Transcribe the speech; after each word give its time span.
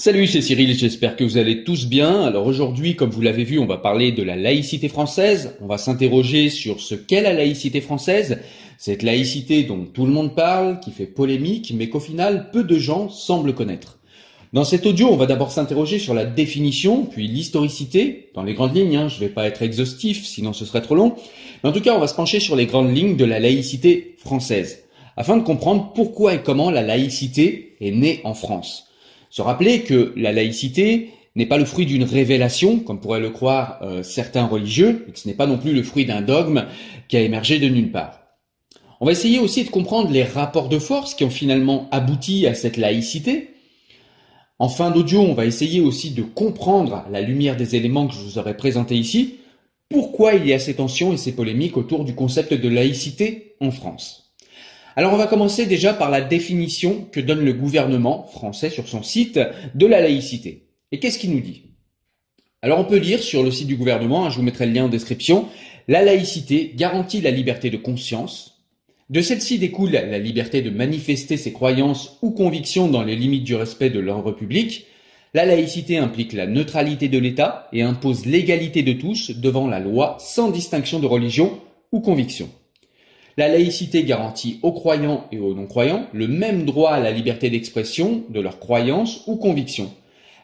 Salut, 0.00 0.28
c'est 0.28 0.42
Cyril, 0.42 0.78
j'espère 0.78 1.16
que 1.16 1.24
vous 1.24 1.38
allez 1.38 1.64
tous 1.64 1.86
bien. 1.86 2.22
Alors 2.22 2.46
aujourd'hui, 2.46 2.94
comme 2.94 3.10
vous 3.10 3.20
l'avez 3.20 3.42
vu, 3.42 3.58
on 3.58 3.66
va 3.66 3.78
parler 3.78 4.12
de 4.12 4.22
la 4.22 4.36
laïcité 4.36 4.88
française. 4.88 5.56
On 5.60 5.66
va 5.66 5.76
s'interroger 5.76 6.50
sur 6.50 6.78
ce 6.78 6.94
qu'est 6.94 7.20
la 7.20 7.32
laïcité 7.32 7.80
française. 7.80 8.38
Cette 8.78 9.02
laïcité 9.02 9.64
dont 9.64 9.84
tout 9.92 10.06
le 10.06 10.12
monde 10.12 10.36
parle, 10.36 10.78
qui 10.78 10.92
fait 10.92 11.04
polémique, 11.04 11.74
mais 11.76 11.88
qu'au 11.88 11.98
final, 11.98 12.52
peu 12.52 12.62
de 12.62 12.78
gens 12.78 13.08
semblent 13.08 13.56
connaître. 13.56 13.98
Dans 14.52 14.62
cet 14.62 14.86
audio, 14.86 15.08
on 15.08 15.16
va 15.16 15.26
d'abord 15.26 15.50
s'interroger 15.50 15.98
sur 15.98 16.14
la 16.14 16.26
définition, 16.26 17.04
puis 17.04 17.26
l'historicité, 17.26 18.30
dans 18.36 18.44
les 18.44 18.54
grandes 18.54 18.76
lignes, 18.76 18.94
hein, 18.94 19.08
je 19.08 19.16
ne 19.16 19.20
vais 19.22 19.34
pas 19.34 19.48
être 19.48 19.62
exhaustif, 19.62 20.24
sinon 20.24 20.52
ce 20.52 20.64
serait 20.64 20.80
trop 20.80 20.94
long, 20.94 21.16
mais 21.64 21.70
en 21.70 21.72
tout 21.72 21.80
cas, 21.80 21.96
on 21.96 22.00
va 22.00 22.06
se 22.06 22.14
pencher 22.14 22.38
sur 22.38 22.54
les 22.54 22.66
grandes 22.66 22.96
lignes 22.96 23.16
de 23.16 23.24
la 23.24 23.40
laïcité 23.40 24.14
française, 24.18 24.84
afin 25.16 25.36
de 25.36 25.42
comprendre 25.42 25.90
pourquoi 25.92 26.34
et 26.34 26.42
comment 26.44 26.70
la 26.70 26.82
laïcité 26.82 27.74
est 27.80 27.90
née 27.90 28.20
en 28.22 28.34
France. 28.34 28.87
Se 29.30 29.42
rappeler 29.42 29.82
que 29.82 30.12
la 30.16 30.32
laïcité 30.32 31.10
n'est 31.36 31.46
pas 31.46 31.58
le 31.58 31.64
fruit 31.64 31.86
d'une 31.86 32.04
révélation, 32.04 32.80
comme 32.80 33.00
pourraient 33.00 33.20
le 33.20 33.30
croire 33.30 33.78
euh, 33.82 34.02
certains 34.02 34.46
religieux, 34.46 35.06
et 35.08 35.12
que 35.12 35.18
ce 35.18 35.28
n'est 35.28 35.34
pas 35.34 35.46
non 35.46 35.58
plus 35.58 35.72
le 35.72 35.82
fruit 35.82 36.06
d'un 36.06 36.20
dogme 36.20 36.66
qui 37.08 37.16
a 37.16 37.20
émergé 37.20 37.58
de 37.58 37.68
nulle 37.68 37.92
part. 37.92 38.20
On 39.00 39.06
va 39.06 39.12
essayer 39.12 39.38
aussi 39.38 39.64
de 39.64 39.70
comprendre 39.70 40.10
les 40.10 40.24
rapports 40.24 40.68
de 40.68 40.78
force 40.78 41.14
qui 41.14 41.24
ont 41.24 41.30
finalement 41.30 41.88
abouti 41.92 42.46
à 42.46 42.54
cette 42.54 42.76
laïcité. 42.76 43.50
En 44.58 44.68
fin 44.68 44.90
d'audio, 44.90 45.20
on 45.20 45.34
va 45.34 45.46
essayer 45.46 45.80
aussi 45.80 46.10
de 46.10 46.22
comprendre, 46.22 46.94
à 46.94 47.06
la 47.10 47.20
lumière 47.20 47.56
des 47.56 47.76
éléments 47.76 48.08
que 48.08 48.14
je 48.14 48.20
vous 48.20 48.38
aurais 48.38 48.56
présentés 48.56 48.96
ici, 48.96 49.36
pourquoi 49.88 50.34
il 50.34 50.46
y 50.46 50.52
a 50.52 50.58
ces 50.58 50.74
tensions 50.74 51.12
et 51.12 51.16
ces 51.16 51.32
polémiques 51.32 51.76
autour 51.76 52.04
du 52.04 52.14
concept 52.14 52.52
de 52.52 52.68
laïcité 52.68 53.54
en 53.60 53.70
France. 53.70 54.27
Alors 54.96 55.12
on 55.12 55.16
va 55.16 55.26
commencer 55.26 55.66
déjà 55.66 55.92
par 55.92 56.10
la 56.10 56.20
définition 56.20 57.06
que 57.12 57.20
donne 57.20 57.44
le 57.44 57.52
gouvernement 57.52 58.24
français 58.24 58.70
sur 58.70 58.88
son 58.88 59.02
site 59.02 59.38
de 59.74 59.86
la 59.86 60.00
laïcité. 60.00 60.64
Et 60.90 60.98
qu'est-ce 60.98 61.18
qu'il 61.18 61.30
nous 61.30 61.40
dit? 61.40 61.62
Alors 62.62 62.80
on 62.80 62.84
peut 62.84 62.96
lire 62.96 63.22
sur 63.22 63.44
le 63.44 63.52
site 63.52 63.68
du 63.68 63.76
gouvernement, 63.76 64.26
hein, 64.26 64.30
je 64.30 64.36
vous 64.36 64.42
mettrai 64.42 64.66
le 64.66 64.72
lien 64.72 64.86
en 64.86 64.88
description, 64.88 65.46
la 65.86 66.02
laïcité 66.02 66.72
garantit 66.74 67.20
la 67.20 67.30
liberté 67.30 67.70
de 67.70 67.76
conscience. 67.76 68.64
De 69.10 69.22
celle-ci 69.22 69.58
découle 69.58 69.92
la 69.92 70.18
liberté 70.18 70.60
de 70.60 70.68
manifester 70.68 71.36
ses 71.36 71.52
croyances 71.52 72.18
ou 72.20 72.32
convictions 72.32 72.88
dans 72.88 73.02
les 73.02 73.16
limites 73.16 73.44
du 73.44 73.54
respect 73.54 73.88
de 73.88 74.00
l'ordre 74.00 74.32
public. 74.32 74.86
La 75.32 75.46
laïcité 75.46 75.96
implique 75.96 76.34
la 76.34 76.46
neutralité 76.46 77.08
de 77.08 77.18
l'État 77.18 77.68
et 77.72 77.82
impose 77.82 78.26
l'égalité 78.26 78.82
de 78.82 78.92
tous 78.92 79.30
devant 79.30 79.66
la 79.66 79.78
loi 79.78 80.18
sans 80.20 80.50
distinction 80.50 80.98
de 80.98 81.06
religion 81.06 81.58
ou 81.90 82.00
conviction. 82.00 82.50
La 83.38 83.46
laïcité 83.46 84.02
garantit 84.02 84.58
aux 84.62 84.72
croyants 84.72 85.28
et 85.30 85.38
aux 85.38 85.54
non-croyants 85.54 86.08
le 86.12 86.26
même 86.26 86.64
droit 86.64 86.90
à 86.90 86.98
la 86.98 87.12
liberté 87.12 87.50
d'expression 87.50 88.24
de 88.30 88.40
leurs 88.40 88.58
croyances 88.58 89.22
ou 89.28 89.36
convictions. 89.36 89.94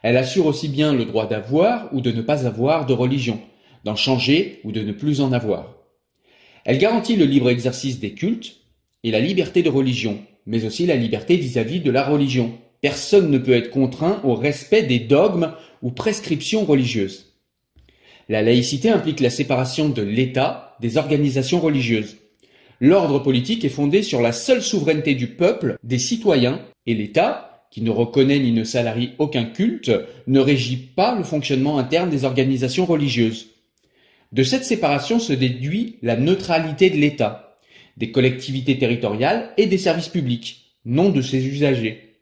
Elle 0.04 0.16
assure 0.16 0.46
aussi 0.46 0.68
bien 0.68 0.94
le 0.94 1.04
droit 1.04 1.26
d'avoir 1.26 1.92
ou 1.92 2.00
de 2.00 2.12
ne 2.12 2.22
pas 2.22 2.46
avoir 2.46 2.86
de 2.86 2.92
religion, 2.92 3.40
d'en 3.82 3.96
changer 3.96 4.60
ou 4.62 4.70
de 4.70 4.80
ne 4.80 4.92
plus 4.92 5.20
en 5.20 5.32
avoir. 5.32 5.74
Elle 6.64 6.78
garantit 6.78 7.16
le 7.16 7.24
libre 7.24 7.50
exercice 7.50 7.98
des 7.98 8.12
cultes 8.12 8.58
et 9.02 9.10
la 9.10 9.18
liberté 9.18 9.64
de 9.64 9.70
religion, 9.70 10.20
mais 10.46 10.64
aussi 10.64 10.86
la 10.86 10.94
liberté 10.94 11.34
vis-à-vis 11.34 11.80
de 11.80 11.90
la 11.90 12.04
religion. 12.04 12.52
Personne 12.80 13.28
ne 13.28 13.38
peut 13.38 13.54
être 13.54 13.70
contraint 13.70 14.20
au 14.22 14.36
respect 14.36 14.84
des 14.84 15.00
dogmes 15.00 15.52
ou 15.82 15.90
prescriptions 15.90 16.64
religieuses. 16.64 17.34
La 18.28 18.40
laïcité 18.40 18.88
implique 18.88 19.18
la 19.18 19.30
séparation 19.30 19.88
de 19.88 20.02
l'État 20.02 20.76
des 20.80 20.96
organisations 20.96 21.58
religieuses. 21.58 22.18
L'ordre 22.80 23.20
politique 23.20 23.64
est 23.64 23.68
fondé 23.68 24.02
sur 24.02 24.20
la 24.20 24.32
seule 24.32 24.62
souveraineté 24.62 25.14
du 25.14 25.28
peuple, 25.28 25.76
des 25.82 25.98
citoyens, 25.98 26.60
et 26.86 26.94
l'État, 26.94 27.66
qui 27.70 27.82
ne 27.82 27.90
reconnaît 27.90 28.38
ni 28.38 28.52
ne 28.52 28.64
salarie 28.64 29.12
aucun 29.18 29.44
culte, 29.44 29.90
ne 30.26 30.40
régit 30.40 30.76
pas 30.76 31.16
le 31.16 31.24
fonctionnement 31.24 31.78
interne 31.78 32.10
des 32.10 32.24
organisations 32.24 32.86
religieuses. 32.86 33.48
De 34.32 34.42
cette 34.42 34.64
séparation 34.64 35.18
se 35.18 35.32
déduit 35.32 35.96
la 36.02 36.16
neutralité 36.16 36.90
de 36.90 36.96
l'État, 36.96 37.56
des 37.96 38.10
collectivités 38.10 38.78
territoriales 38.78 39.50
et 39.56 39.66
des 39.66 39.78
services 39.78 40.08
publics, 40.08 40.76
non 40.84 41.10
de 41.10 41.22
ses 41.22 41.46
usagers. 41.46 42.16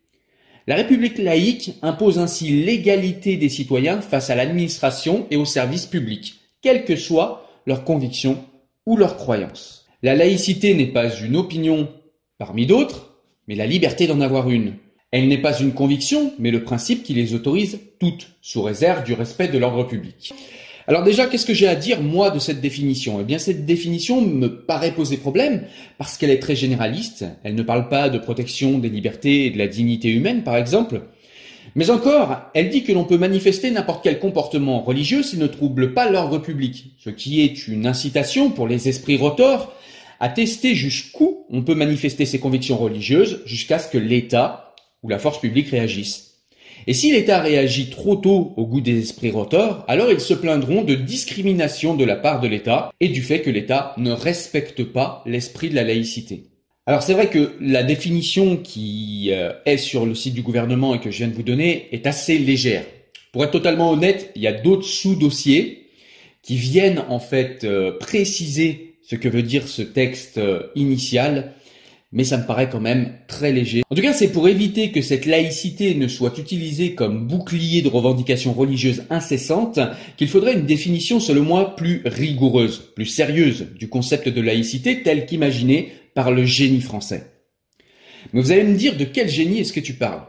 La 0.67 0.77
République 0.77 1.19
laïque 1.19 1.73
impose 1.83 2.19
ainsi 2.19 2.51
l'égalité 2.51 3.37
des 3.37 3.49
citoyens 3.49 4.01
face 4.01 4.31
à 4.31 4.37
l'administration 4.37 5.27
et 5.31 5.37
aux 5.37 5.45
services 5.45 5.87
publics, 5.87 6.35
quelles 6.61 6.85
que 6.85 6.97
soient 6.97 7.49
leurs 7.67 7.85
convictions 7.85 8.45
ou 8.87 8.97
leurs 8.97 9.17
croyances. 9.17 9.82
La 10.05 10.17
laïcité 10.17 10.75
n'est 10.75 10.87
pas 10.87 11.15
une 11.15 11.37
opinion 11.37 11.89
parmi 12.37 12.67
d'autres, 12.67 13.15
mais 13.47 13.55
la 13.55 13.67
liberté 13.67 14.09
d'en 14.09 14.21
avoir 14.21 14.51
une. 14.51 14.75
Elle 15.13 15.29
n'est 15.29 15.39
pas 15.39 15.57
une 15.61 15.73
conviction, 15.73 16.33
mais 16.41 16.51
le 16.51 16.65
principe 16.65 17.05
qui 17.05 17.15
les 17.15 17.35
autorise 17.35 17.79
toutes, 18.01 18.31
sous 18.41 18.63
réserve 18.63 19.05
du 19.05 19.13
respect 19.13 19.47
de 19.47 19.59
l'ordre 19.59 19.85
public. 19.85 20.33
Alors 20.89 21.05
déjà, 21.05 21.27
qu'est-ce 21.27 21.47
que 21.47 21.55
j'ai 21.55 21.69
à 21.69 21.77
dire, 21.77 22.03
moi, 22.03 22.31
de 22.31 22.41
cette 22.41 22.61
définition? 22.61 23.21
Eh 23.21 23.25
bien, 23.25 23.39
cette 23.39 23.65
définition 23.65 24.21
me 24.21 24.49
paraît 24.49 24.91
poser 24.91 25.19
problème, 25.19 25.67
parce 25.99 26.19
qu'elle 26.19 26.31
est 26.31 26.41
très 26.41 26.57
généraliste, 26.57 27.25
elle 27.45 27.55
ne 27.55 27.63
parle 27.63 27.89
pas 27.89 28.09
de 28.09 28.19
protection 28.19 28.81
des 28.81 28.89
libertés 28.89 29.47
et 29.47 29.51
de 29.51 29.59
la 29.59 29.69
dignité 29.69 30.09
humaine, 30.09 30.43
par 30.43 30.57
exemple, 30.57 31.03
mais 31.77 31.91
encore, 31.91 32.37
elle 32.55 32.71
dit 32.71 32.83
que 32.83 32.93
l'on 32.93 33.05
peut 33.05 33.19
manifester 33.19 33.71
n'importe 33.71 34.03
quel 34.03 34.19
comportement 34.19 34.83
religieux 34.83 35.23
s'il 35.23 35.39
ne 35.39 35.47
trouble 35.47 35.95
pas 35.95 36.11
l'ordre 36.11 36.39
public, 36.39 36.87
ce 36.99 37.09
qui 37.09 37.41
est 37.43 37.69
une 37.69 37.87
incitation 37.87 38.51
pour 38.51 38.67
les 38.67 38.89
esprits 38.89 39.17
rotors 39.17 39.73
à 40.23 40.29
tester 40.29 40.77
jusqu'où 40.77 41.45
on 41.51 41.63
peut 41.63 41.75
manifester 41.75 42.27
ses 42.27 42.39
convictions 42.39 42.79
religieuses 42.79 43.43
jusqu'à 43.45 43.81
ce 43.81 43.91
que 43.91 43.99
l'État 43.99 44.73
ou 45.03 45.09
la 45.09 45.19
force 45.19 45.41
publique 45.41 45.71
réagisse. 45.71 46.45
Et 46.87 46.95
si 46.95 47.13
l'État 47.13 47.41
réagit 47.41 47.91
trop 47.91 48.15
tôt 48.15 48.55
au 48.57 48.65
goût 48.65 48.81
des 48.81 49.01
esprits 49.01 49.33
rotors, 49.33 49.85
alors 49.89 50.13
ils 50.13 50.21
se 50.21 50.33
plaindront 50.33 50.85
de 50.85 50.95
discrimination 50.95 51.97
de 51.97 52.05
la 52.05 52.15
part 52.15 52.41
de 52.41 52.47
l'État 52.47 52.93
et 53.01 53.09
du 53.09 53.21
fait 53.21 53.43
que 53.43 53.51
l'État 53.51 53.95
ne 53.99 54.13
respecte 54.13 54.85
pas 54.85 55.25
l'esprit 55.27 55.71
de 55.71 55.75
la 55.75 55.83
laïcité. 55.83 56.45
Alors 56.87 57.03
c'est 57.03 57.15
vrai 57.15 57.29
que 57.29 57.57
la 57.61 57.83
définition 57.83 58.57
qui 58.57 59.31
euh, 59.33 59.53
est 59.67 59.77
sur 59.77 60.07
le 60.07 60.15
site 60.15 60.35
du 60.35 60.43
gouvernement 60.43 60.95
et 60.95 61.01
que 61.01 61.11
je 61.11 61.19
viens 61.19 61.29
de 61.29 61.35
vous 61.35 61.43
donner 61.43 61.89
est 61.91 62.07
assez 62.07 62.39
légère. 62.39 62.85
Pour 63.33 63.43
être 63.43 63.51
totalement 63.51 63.91
honnête, 63.91 64.31
il 64.37 64.43
y 64.43 64.47
a 64.47 64.53
d'autres 64.53 64.87
sous-dossiers 64.87 65.89
qui 66.43 66.55
viennent 66.55 67.03
en 67.09 67.19
fait 67.19 67.65
euh, 67.65 67.99
préciser 67.99 68.92
ce 69.13 69.17
que 69.17 69.29
veut 69.29 69.43
dire 69.43 69.69
ce 69.69 69.83
texte 69.83 70.39
euh, 70.39 70.63
initial, 70.75 71.53
mais 72.13 72.25
ça 72.25 72.39
me 72.39 72.47
paraît 72.47 72.71
quand 72.71 72.81
même 72.81 73.13
très 73.29 73.53
léger. 73.53 73.83
En 73.91 73.95
tout 73.95 74.01
cas, 74.01 74.15
c'est 74.15 74.33
pour 74.33 74.49
éviter 74.49 74.91
que 74.91 75.03
cette 75.03 75.27
laïcité 75.27 75.95
ne 75.95 76.09
soit 76.09 76.39
utilisée 76.39 76.95
comme 76.95 77.27
bouclier 77.27 77.83
de 77.83 77.91
revendications 77.91 78.55
religieuses 78.55 79.03
incessantes 79.11 79.81
qu'il 80.17 80.29
faudrait 80.29 80.55
une 80.55 80.65
définition, 80.65 81.21
selon 81.21 81.43
moi, 81.43 81.77
plus 81.77 82.01
rigoureuse, 82.07 82.79
plus 82.95 83.05
sérieuse 83.05 83.67
du 83.79 83.91
concept 83.91 84.31
de 84.31 84.41
laïcité 84.41 85.03
tel 85.03 85.27
qu'imaginé 85.27 85.93
par 86.15 86.31
le 86.31 86.47
génie 86.47 86.81
français. 86.81 87.27
Mais 88.33 88.41
vous 88.41 88.51
allez 88.51 88.65
me 88.65 88.77
dire 88.79 88.97
de 88.97 89.05
quel 89.05 89.29
génie 89.29 89.59
est-ce 89.59 89.75
que 89.75 89.81
tu 89.81 89.93
parles? 89.93 90.23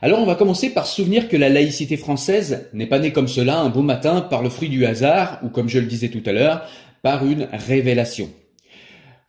Alors 0.00 0.20
on 0.20 0.26
va 0.26 0.36
commencer 0.36 0.70
par 0.70 0.86
souvenir 0.86 1.28
que 1.28 1.36
la 1.36 1.48
laïcité 1.48 1.96
française 1.96 2.68
n'est 2.72 2.86
pas 2.86 3.00
née 3.00 3.10
comme 3.10 3.26
cela 3.26 3.58
un 3.58 3.68
beau 3.68 3.82
matin 3.82 4.20
par 4.20 4.42
le 4.44 4.48
fruit 4.48 4.68
du 4.68 4.86
hasard, 4.86 5.40
ou 5.42 5.48
comme 5.48 5.68
je 5.68 5.80
le 5.80 5.86
disais 5.86 6.08
tout 6.08 6.22
à 6.24 6.32
l'heure, 6.32 6.68
par 7.02 7.26
une 7.26 7.48
révélation. 7.52 8.30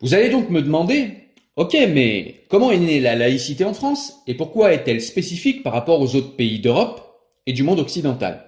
Vous 0.00 0.14
allez 0.14 0.30
donc 0.30 0.50
me 0.50 0.62
demander, 0.62 1.10
ok, 1.56 1.76
mais 1.92 2.36
comment 2.48 2.70
est 2.70 2.78
née 2.78 3.00
la 3.00 3.16
laïcité 3.16 3.64
en 3.64 3.74
France 3.74 4.22
et 4.26 4.34
pourquoi 4.34 4.72
est-elle 4.72 5.02
spécifique 5.02 5.62
par 5.62 5.72
rapport 5.72 6.00
aux 6.00 6.14
autres 6.16 6.36
pays 6.36 6.58
d'Europe 6.60 7.02
et 7.46 7.52
du 7.52 7.62
monde 7.62 7.80
occidental? 7.80 8.46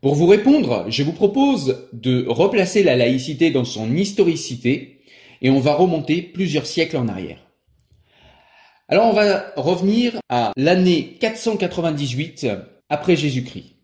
Pour 0.00 0.14
vous 0.14 0.26
répondre, 0.26 0.86
je 0.88 1.02
vous 1.02 1.12
propose 1.12 1.88
de 1.92 2.26
replacer 2.26 2.82
la 2.82 2.96
laïcité 2.96 3.50
dans 3.50 3.64
son 3.64 3.94
historicité 3.94 5.00
et 5.42 5.50
on 5.50 5.60
va 5.60 5.74
remonter 5.74 6.22
plusieurs 6.22 6.66
siècles 6.66 6.96
en 6.96 7.08
arrière. 7.08 7.38
Alors 8.88 9.06
on 9.06 9.12
va 9.12 9.46
revenir 9.56 10.18
à 10.28 10.52
l'année 10.56 11.16
498 11.20 12.46
après 12.90 13.16
Jésus-Christ. 13.16 13.74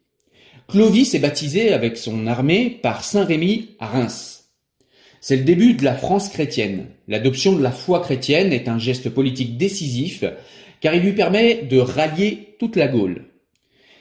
Clovis 0.69 1.15
est 1.15 1.19
baptisé 1.21 1.73
avec 1.73 1.97
son 1.97 2.27
armée 2.27 2.71
par 2.71 3.03
Saint 3.03 3.25
Rémy 3.25 3.71
à 3.81 3.87
Reims. 3.87 4.40
C'est 5.21 5.37
le 5.37 5.45
début 5.45 5.75
de 5.75 5.85
la 5.85 5.95
France 5.95 6.31
chrétienne. 6.31 6.87
L'adoption 7.07 7.53
de 7.53 7.63
la 7.63 7.73
foi 7.73 8.01
chrétienne 8.01 8.53
est 8.53 8.69
un 8.69 8.79
geste 8.79 9.11
politique 9.11 9.59
décisif 9.59 10.25
car 10.81 10.95
il 10.95 11.03
lui 11.03 11.13
permet 11.13 11.63
de 11.63 11.79
rallier 11.79 12.57
toute 12.59 12.77
la 12.77 12.89
Gaule. 12.89 13.27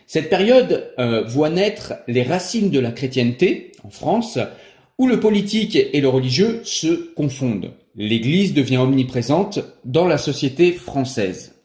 Cette 0.07 0.29
période 0.29 0.91
euh, 0.97 1.23
voit 1.23 1.49
naître 1.49 1.93
les 2.07 2.23
racines 2.23 2.71
de 2.71 2.79
la 2.79 2.91
chrétienté 2.91 3.73
en 3.83 3.89
France 3.89 4.39
où 4.97 5.07
le 5.07 5.19
politique 5.19 5.75
et 5.75 6.01
le 6.01 6.09
religieux 6.09 6.61
se 6.63 7.13
confondent. 7.13 7.71
L'Église 7.95 8.53
devient 8.53 8.77
omniprésente 8.77 9.59
dans 9.85 10.07
la 10.07 10.17
société 10.17 10.71
française. 10.71 11.55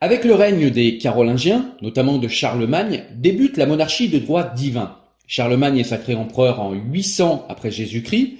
Avec 0.00 0.24
le 0.24 0.34
règne 0.34 0.70
des 0.70 0.98
Carolingiens, 0.98 1.74
notamment 1.82 2.18
de 2.18 2.28
Charlemagne, 2.28 3.02
débute 3.16 3.56
la 3.56 3.66
monarchie 3.66 4.08
de 4.08 4.18
droit 4.18 4.44
divin. 4.44 4.96
Charlemagne 5.26 5.78
est 5.78 5.84
sacré 5.84 6.14
empereur 6.14 6.60
en 6.60 6.72
800 6.72 7.46
après 7.48 7.72
Jésus-Christ, 7.72 8.38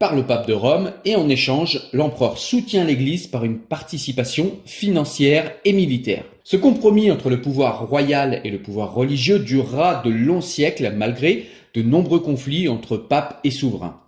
par 0.00 0.16
le 0.16 0.22
pape 0.22 0.48
de 0.48 0.54
Rome 0.54 0.92
et 1.04 1.14
en 1.14 1.28
échange, 1.28 1.90
l'empereur 1.92 2.38
soutient 2.38 2.84
l'Église 2.84 3.26
par 3.26 3.44
une 3.44 3.58
participation 3.58 4.52
financière 4.64 5.52
et 5.66 5.74
militaire. 5.74 6.24
Ce 6.42 6.56
compromis 6.56 7.10
entre 7.10 7.28
le 7.28 7.42
pouvoir 7.42 7.86
royal 7.86 8.40
et 8.42 8.50
le 8.50 8.62
pouvoir 8.62 8.94
religieux 8.94 9.38
durera 9.38 10.00
de 10.02 10.08
longs 10.08 10.40
siècles 10.40 10.90
malgré 10.96 11.44
de 11.74 11.82
nombreux 11.82 12.20
conflits 12.20 12.66
entre 12.66 12.96
papes 12.96 13.40
et 13.44 13.50
souverains. 13.50 14.00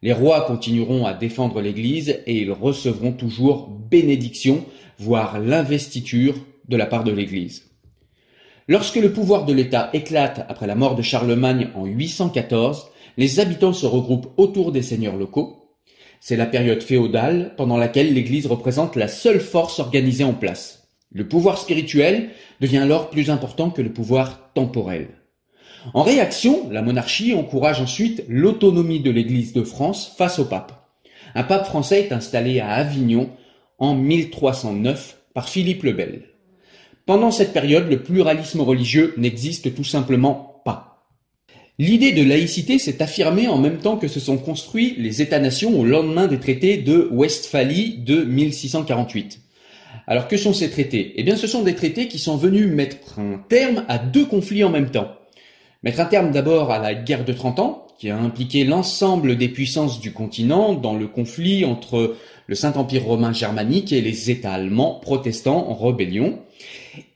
Les 0.00 0.14
rois 0.14 0.40
continueront 0.46 1.04
à 1.04 1.12
défendre 1.12 1.60
l'Église 1.60 2.22
et 2.26 2.40
ils 2.40 2.50
recevront 2.50 3.12
toujours 3.12 3.68
bénédiction, 3.68 4.64
voire 4.98 5.38
l'investiture 5.38 6.36
de 6.68 6.76
la 6.78 6.86
part 6.86 7.04
de 7.04 7.12
l'Église. 7.12 7.64
Lorsque 8.66 8.96
le 8.96 9.12
pouvoir 9.12 9.44
de 9.44 9.52
l'État 9.52 9.90
éclate 9.92 10.46
après 10.48 10.66
la 10.66 10.74
mort 10.74 10.96
de 10.96 11.02
Charlemagne 11.02 11.68
en 11.74 11.84
814, 11.84 12.91
les 13.16 13.40
habitants 13.40 13.72
se 13.72 13.86
regroupent 13.86 14.32
autour 14.36 14.72
des 14.72 14.82
seigneurs 14.82 15.16
locaux. 15.16 15.76
C'est 16.20 16.36
la 16.36 16.46
période 16.46 16.82
féodale 16.82 17.54
pendant 17.56 17.76
laquelle 17.76 18.14
l'Église 18.14 18.46
représente 18.46 18.96
la 18.96 19.08
seule 19.08 19.40
force 19.40 19.80
organisée 19.80 20.24
en 20.24 20.34
place. 20.34 20.88
Le 21.12 21.28
pouvoir 21.28 21.58
spirituel 21.58 22.30
devient 22.60 22.78
alors 22.78 23.10
plus 23.10 23.30
important 23.30 23.70
que 23.70 23.82
le 23.82 23.92
pouvoir 23.92 24.52
temporel. 24.54 25.08
En 25.94 26.02
réaction, 26.02 26.70
la 26.70 26.80
monarchie 26.80 27.34
encourage 27.34 27.80
ensuite 27.80 28.24
l'autonomie 28.28 29.00
de 29.00 29.10
l'Église 29.10 29.52
de 29.52 29.64
France 29.64 30.14
face 30.16 30.38
au 30.38 30.44
pape. 30.44 30.88
Un 31.34 31.42
pape 31.42 31.66
français 31.66 32.00
est 32.00 32.12
installé 32.12 32.60
à 32.60 32.70
Avignon 32.70 33.30
en 33.78 33.94
1309 33.94 35.18
par 35.34 35.48
Philippe 35.48 35.82
le 35.82 35.92
Bel. 35.92 36.22
Pendant 37.04 37.32
cette 37.32 37.52
période, 37.52 37.90
le 37.90 38.02
pluralisme 38.02 38.60
religieux 38.60 39.12
n'existe 39.16 39.74
tout 39.74 39.84
simplement. 39.84 40.51
L'idée 41.78 42.12
de 42.12 42.22
laïcité 42.22 42.78
s'est 42.78 43.02
affirmée 43.02 43.48
en 43.48 43.56
même 43.56 43.78
temps 43.78 43.96
que 43.96 44.06
se 44.06 44.20
sont 44.20 44.36
construits 44.36 44.94
les 44.98 45.22
États-nations 45.22 45.78
au 45.80 45.84
lendemain 45.86 46.26
des 46.26 46.38
traités 46.38 46.76
de 46.76 47.08
Westphalie 47.10 47.96
de 47.96 48.24
1648. 48.24 49.40
Alors 50.06 50.28
que 50.28 50.36
sont 50.36 50.52
ces 50.52 50.70
traités? 50.70 51.14
Eh 51.16 51.22
bien 51.22 51.34
ce 51.34 51.46
sont 51.46 51.62
des 51.62 51.74
traités 51.74 52.08
qui 52.08 52.18
sont 52.18 52.36
venus 52.36 52.66
mettre 52.66 53.18
un 53.18 53.42
terme 53.48 53.84
à 53.88 53.96
deux 53.98 54.26
conflits 54.26 54.64
en 54.64 54.70
même 54.70 54.90
temps. 54.90 55.12
Mettre 55.82 56.00
un 56.00 56.04
terme 56.04 56.30
d'abord 56.30 56.70
à 56.70 56.78
la 56.78 56.94
guerre 56.94 57.24
de 57.24 57.32
30 57.32 57.58
ans, 57.60 57.86
qui 57.98 58.10
a 58.10 58.18
impliqué 58.18 58.64
l'ensemble 58.64 59.36
des 59.38 59.48
puissances 59.48 59.98
du 59.98 60.12
continent 60.12 60.74
dans 60.74 60.94
le 60.94 61.06
conflit 61.06 61.64
entre 61.64 62.16
le 62.48 62.54
Saint-Empire 62.54 63.04
romain 63.04 63.32
germanique 63.32 63.92
et 63.92 64.02
les 64.02 64.30
États 64.30 64.52
allemands 64.52 65.00
protestants 65.00 65.70
en 65.70 65.74
rébellion, 65.74 66.40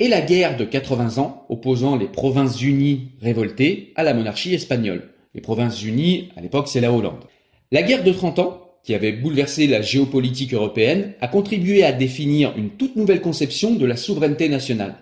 et 0.00 0.08
la 0.08 0.20
guerre 0.20 0.56
de 0.56 0.64
80 0.64 1.18
ans 1.18 1.44
opposant 1.48 1.96
les 1.96 2.06
provinces 2.06 2.60
unies 2.62 3.08
révoltées 3.20 3.92
à 3.96 4.02
la 4.02 4.14
monarchie 4.14 4.54
espagnole. 4.54 5.10
Les 5.34 5.40
provinces 5.40 5.82
unies, 5.82 6.30
à 6.36 6.40
l'époque, 6.40 6.68
c'est 6.68 6.80
la 6.80 6.92
Hollande. 6.92 7.24
La 7.72 7.82
guerre 7.82 8.04
de 8.04 8.12
30 8.12 8.38
ans, 8.38 8.62
qui 8.84 8.94
avait 8.94 9.12
bouleversé 9.12 9.66
la 9.66 9.82
géopolitique 9.82 10.54
européenne, 10.54 11.14
a 11.20 11.28
contribué 11.28 11.82
à 11.82 11.92
définir 11.92 12.54
une 12.56 12.70
toute 12.70 12.96
nouvelle 12.96 13.20
conception 13.20 13.74
de 13.74 13.84
la 13.84 13.96
souveraineté 13.96 14.48
nationale. 14.48 14.94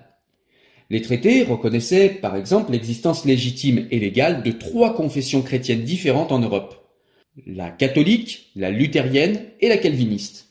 Les 0.91 1.03
traités 1.03 1.43
reconnaissaient, 1.43 2.09
par 2.09 2.37
exemple, 2.37 2.73
l'existence 2.73 3.25
légitime 3.25 3.87
et 3.91 3.99
légale 3.99 4.43
de 4.43 4.51
trois 4.51 4.95
confessions 4.95 5.43
chrétiennes 5.43 5.83
différentes 5.83 6.33
en 6.33 6.39
Europe. 6.39 6.89
La 7.47 7.71
catholique, 7.71 8.51
la 8.57 8.71
luthérienne 8.71 9.41
et 9.61 9.69
la 9.69 9.77
calviniste. 9.77 10.49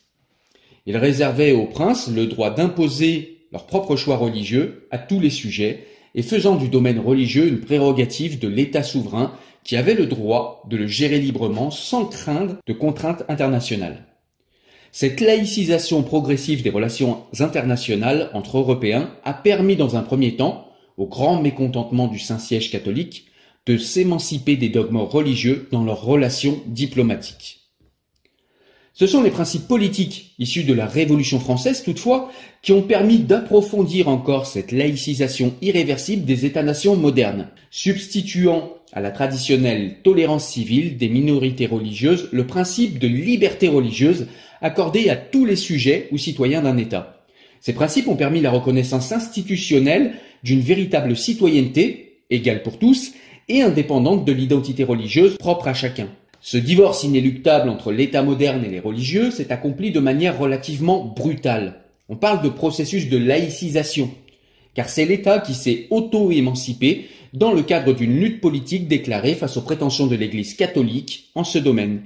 Ils 0.86 0.96
réservaient 0.96 1.52
aux 1.52 1.66
princes 1.66 2.08
le 2.08 2.26
droit 2.26 2.50
d'imposer 2.50 3.33
leur 3.54 3.66
propre 3.66 3.94
choix 3.94 4.16
religieux 4.16 4.88
à 4.90 4.98
tous 4.98 5.20
les 5.20 5.30
sujets 5.30 5.86
et 6.16 6.22
faisant 6.22 6.56
du 6.56 6.68
domaine 6.68 6.98
religieux 6.98 7.46
une 7.46 7.60
prérogative 7.60 8.40
de 8.40 8.48
l'État 8.48 8.82
souverain 8.82 9.32
qui 9.62 9.76
avait 9.76 9.94
le 9.94 10.06
droit 10.06 10.64
de 10.68 10.76
le 10.76 10.88
gérer 10.88 11.20
librement 11.20 11.70
sans 11.70 12.04
craindre 12.04 12.56
de 12.66 12.72
contraintes 12.72 13.22
internationales. 13.28 14.06
Cette 14.90 15.20
laïcisation 15.20 16.02
progressive 16.02 16.64
des 16.64 16.70
relations 16.70 17.22
internationales 17.38 18.28
entre 18.34 18.58
Européens 18.58 19.10
a 19.22 19.32
permis 19.32 19.76
dans 19.76 19.94
un 19.94 20.02
premier 20.02 20.34
temps, 20.34 20.68
au 20.96 21.06
grand 21.06 21.40
mécontentement 21.40 22.08
du 22.08 22.18
Saint-Siège 22.18 22.72
catholique, 22.72 23.26
de 23.66 23.78
s'émanciper 23.78 24.56
des 24.56 24.68
dogmes 24.68 24.96
religieux 24.96 25.68
dans 25.70 25.84
leurs 25.84 26.02
relations 26.02 26.60
diplomatiques. 26.66 27.63
Ce 28.96 29.08
sont 29.08 29.22
les 29.22 29.32
principes 29.32 29.66
politiques 29.66 30.34
issus 30.38 30.62
de 30.62 30.72
la 30.72 30.86
Révolution 30.86 31.40
française, 31.40 31.82
toutefois, 31.82 32.30
qui 32.62 32.70
ont 32.70 32.82
permis 32.82 33.18
d'approfondir 33.18 34.06
encore 34.06 34.46
cette 34.46 34.70
laïcisation 34.70 35.52
irréversible 35.62 36.24
des 36.24 36.46
États-nations 36.46 36.94
modernes, 36.94 37.48
substituant 37.72 38.72
à 38.92 39.00
la 39.00 39.10
traditionnelle 39.10 39.96
tolérance 40.04 40.46
civile 40.46 40.96
des 40.96 41.08
minorités 41.08 41.66
religieuses 41.66 42.28
le 42.30 42.46
principe 42.46 43.00
de 43.00 43.08
liberté 43.08 43.66
religieuse 43.66 44.28
accordé 44.62 45.10
à 45.10 45.16
tous 45.16 45.44
les 45.44 45.56
sujets 45.56 46.06
ou 46.12 46.18
citoyens 46.18 46.62
d'un 46.62 46.76
État. 46.76 47.24
Ces 47.60 47.72
principes 47.72 48.06
ont 48.06 48.14
permis 48.14 48.40
la 48.40 48.52
reconnaissance 48.52 49.10
institutionnelle 49.10 50.12
d'une 50.44 50.60
véritable 50.60 51.16
citoyenneté, 51.16 52.20
égale 52.30 52.62
pour 52.62 52.78
tous, 52.78 53.12
et 53.48 53.62
indépendante 53.62 54.24
de 54.24 54.32
l'identité 54.32 54.84
religieuse 54.84 55.36
propre 55.36 55.66
à 55.66 55.74
chacun. 55.74 56.08
Ce 56.46 56.58
divorce 56.58 57.04
inéluctable 57.04 57.70
entre 57.70 57.90
l'État 57.90 58.22
moderne 58.22 58.66
et 58.66 58.68
les 58.68 58.78
religieux 58.78 59.30
s'est 59.30 59.50
accompli 59.50 59.92
de 59.92 59.98
manière 59.98 60.38
relativement 60.38 61.02
brutale. 61.02 61.80
On 62.10 62.16
parle 62.16 62.42
de 62.42 62.50
processus 62.50 63.08
de 63.08 63.16
laïcisation, 63.16 64.10
car 64.74 64.90
c'est 64.90 65.06
l'État 65.06 65.38
qui 65.38 65.54
s'est 65.54 65.86
auto-émancipé 65.88 67.06
dans 67.32 67.50
le 67.50 67.62
cadre 67.62 67.94
d'une 67.94 68.20
lutte 68.20 68.42
politique 68.42 68.88
déclarée 68.88 69.32
face 69.32 69.56
aux 69.56 69.62
prétentions 69.62 70.06
de 70.06 70.16
l'Église 70.16 70.52
catholique 70.52 71.30
en 71.34 71.44
ce 71.44 71.56
domaine. 71.56 72.02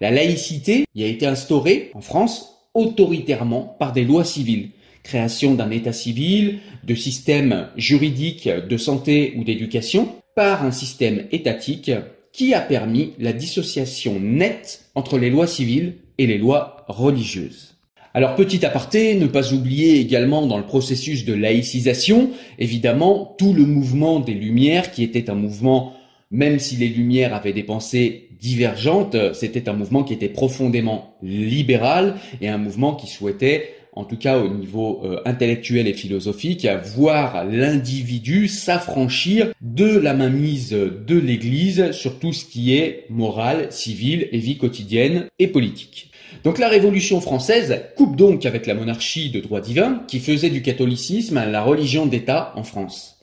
La 0.00 0.10
laïcité 0.10 0.86
y 0.94 1.04
a 1.04 1.08
été 1.08 1.26
instaurée 1.26 1.90
en 1.92 2.00
France 2.00 2.56
autoritairement 2.72 3.76
par 3.78 3.92
des 3.92 4.04
lois 4.04 4.24
civiles. 4.24 4.70
Création 5.02 5.52
d'un 5.52 5.70
État 5.70 5.92
civil, 5.92 6.60
de 6.84 6.94
systèmes 6.94 7.68
juridiques 7.76 8.48
de 8.48 8.76
santé 8.78 9.34
ou 9.36 9.44
d'éducation, 9.44 10.08
par 10.34 10.64
un 10.64 10.70
système 10.70 11.26
étatique 11.32 11.90
qui 12.32 12.54
a 12.54 12.60
permis 12.60 13.12
la 13.18 13.32
dissociation 13.32 14.18
nette 14.18 14.86
entre 14.94 15.18
les 15.18 15.30
lois 15.30 15.46
civiles 15.46 15.96
et 16.18 16.26
les 16.26 16.38
lois 16.38 16.84
religieuses. 16.88 17.76
Alors 18.14 18.34
petit 18.34 18.64
aparté, 18.66 19.14
ne 19.14 19.26
pas 19.26 19.52
oublier 19.52 19.98
également 19.98 20.46
dans 20.46 20.58
le 20.58 20.66
processus 20.66 21.24
de 21.24 21.32
laïcisation, 21.32 22.30
évidemment, 22.58 23.34
tout 23.38 23.54
le 23.54 23.64
mouvement 23.64 24.20
des 24.20 24.34
Lumières 24.34 24.90
qui 24.90 25.02
était 25.02 25.30
un 25.30 25.34
mouvement, 25.34 25.94
même 26.30 26.58
si 26.58 26.76
les 26.76 26.88
Lumières 26.88 27.34
avaient 27.34 27.54
des 27.54 27.62
pensées 27.62 28.28
divergentes, 28.38 29.16
c'était 29.34 29.68
un 29.68 29.72
mouvement 29.72 30.02
qui 30.02 30.12
était 30.12 30.28
profondément 30.28 31.14
libéral 31.22 32.16
et 32.40 32.48
un 32.48 32.58
mouvement 32.58 32.94
qui 32.94 33.06
souhaitait 33.06 33.74
en 33.92 34.04
tout 34.04 34.16
cas 34.16 34.38
au 34.38 34.48
niveau 34.48 35.02
euh, 35.04 35.20
intellectuel 35.24 35.86
et 35.86 35.92
philosophique, 35.92 36.64
à 36.64 36.76
voir 36.76 37.44
l'individu 37.44 38.48
s'affranchir 38.48 39.52
de 39.60 39.98
la 39.98 40.14
mainmise 40.14 40.70
de 40.70 41.18
l'Église 41.18 41.92
sur 41.92 42.18
tout 42.18 42.32
ce 42.32 42.44
qui 42.44 42.74
est 42.74 43.04
morale, 43.10 43.66
civile 43.70 44.28
et 44.32 44.38
vie 44.38 44.56
quotidienne 44.56 45.26
et 45.38 45.48
politique. 45.48 46.10
Donc 46.44 46.58
la 46.58 46.68
Révolution 46.68 47.20
française 47.20 47.82
coupe 47.96 48.16
donc 48.16 48.46
avec 48.46 48.66
la 48.66 48.74
monarchie 48.74 49.30
de 49.30 49.40
droit 49.40 49.60
divin 49.60 50.02
qui 50.08 50.18
faisait 50.18 50.50
du 50.50 50.62
catholicisme 50.62 51.42
la 51.50 51.62
religion 51.62 52.06
d'État 52.06 52.52
en 52.56 52.64
France. 52.64 53.20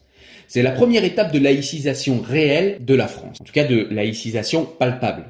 C'est 0.47 0.63
la 0.63 0.71
première 0.71 1.03
étape 1.03 1.33
de 1.33 1.39
laïcisation 1.39 2.21
réelle 2.21 2.77
de 2.83 2.95
la 2.95 3.07
France, 3.07 3.37
en 3.39 3.43
tout 3.43 3.53
cas 3.53 3.65
de 3.65 3.87
laïcisation 3.91 4.65
palpable. 4.65 5.25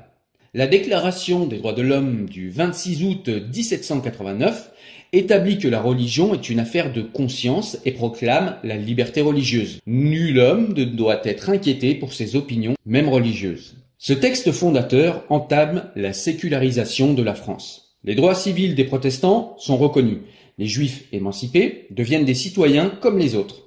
La 0.53 0.65
Déclaration 0.65 1.45
des 1.45 1.57
droits 1.57 1.73
de 1.73 1.81
l'homme 1.81 2.27
du 2.27 2.49
26 2.49 3.03
août 3.03 3.29
1789 3.29 4.71
établit 5.13 5.57
que 5.57 5.67
la 5.67 5.81
religion 5.81 6.33
est 6.33 6.49
une 6.49 6.59
affaire 6.59 6.93
de 6.93 7.01
conscience 7.01 7.77
et 7.85 7.91
proclame 7.91 8.57
la 8.63 8.77
liberté 8.77 9.21
religieuse. 9.21 9.79
Nul 9.85 10.39
homme 10.39 10.73
ne 10.75 10.83
doit 10.83 11.21
être 11.25 11.49
inquiété 11.49 11.95
pour 11.95 12.13
ses 12.13 12.35
opinions, 12.35 12.75
même 12.85 13.09
religieuses. 13.09 13.75
Ce 13.97 14.13
texte 14.13 14.51
fondateur 14.51 15.25
entame 15.29 15.89
la 15.95 16.13
sécularisation 16.13 17.13
de 17.13 17.23
la 17.23 17.33
France. 17.33 17.97
Les 18.03 18.15
droits 18.15 18.35
civils 18.35 18.75
des 18.75 18.85
protestants 18.85 19.55
sont 19.57 19.77
reconnus. 19.77 20.19
Les 20.57 20.67
juifs 20.67 21.03
émancipés 21.11 21.87
deviennent 21.89 22.25
des 22.25 22.33
citoyens 22.33 22.89
comme 23.01 23.17
les 23.17 23.35
autres. 23.35 23.63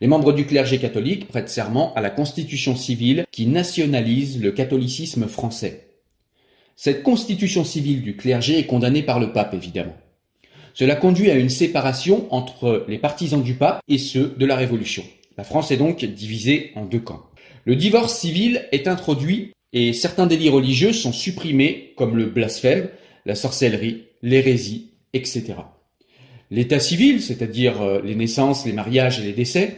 Les 0.00 0.06
membres 0.06 0.32
du 0.32 0.46
clergé 0.46 0.78
catholique 0.78 1.28
prêtent 1.28 1.48
serment 1.48 1.94
à 1.94 2.00
la 2.00 2.10
constitution 2.10 2.74
civile 2.74 3.24
qui 3.30 3.46
nationalise 3.46 4.40
le 4.40 4.50
catholicisme 4.50 5.26
français. 5.26 5.88
Cette 6.76 7.02
constitution 7.02 7.64
civile 7.64 8.00
du 8.00 8.16
clergé 8.16 8.58
est 8.58 8.66
condamnée 8.66 9.02
par 9.02 9.20
le 9.20 9.32
pape, 9.32 9.52
évidemment. 9.52 9.96
Cela 10.80 10.96
conduit 10.96 11.30
à 11.30 11.34
une 11.34 11.50
séparation 11.50 12.26
entre 12.32 12.86
les 12.88 12.96
partisans 12.96 13.42
du 13.42 13.52
pape 13.52 13.82
et 13.86 13.98
ceux 13.98 14.34
de 14.38 14.46
la 14.46 14.56
Révolution. 14.56 15.04
La 15.36 15.44
France 15.44 15.70
est 15.70 15.76
donc 15.76 16.02
divisée 16.06 16.72
en 16.74 16.86
deux 16.86 17.00
camps. 17.00 17.26
Le 17.66 17.76
divorce 17.76 18.18
civil 18.18 18.66
est 18.72 18.88
introduit 18.88 19.52
et 19.74 19.92
certains 19.92 20.26
délits 20.26 20.48
religieux 20.48 20.94
sont 20.94 21.12
supprimés 21.12 21.92
comme 21.98 22.16
le 22.16 22.24
blasphème, 22.24 22.88
la 23.26 23.34
sorcellerie, 23.34 24.04
l'hérésie, 24.22 24.92
etc. 25.12 25.52
L'état 26.50 26.80
civil, 26.80 27.20
c'est-à-dire 27.20 27.82
euh, 27.82 28.00
les 28.02 28.14
naissances, 28.14 28.64
les 28.64 28.72
mariages 28.72 29.20
et 29.20 29.24
les 29.24 29.34
décès, 29.34 29.76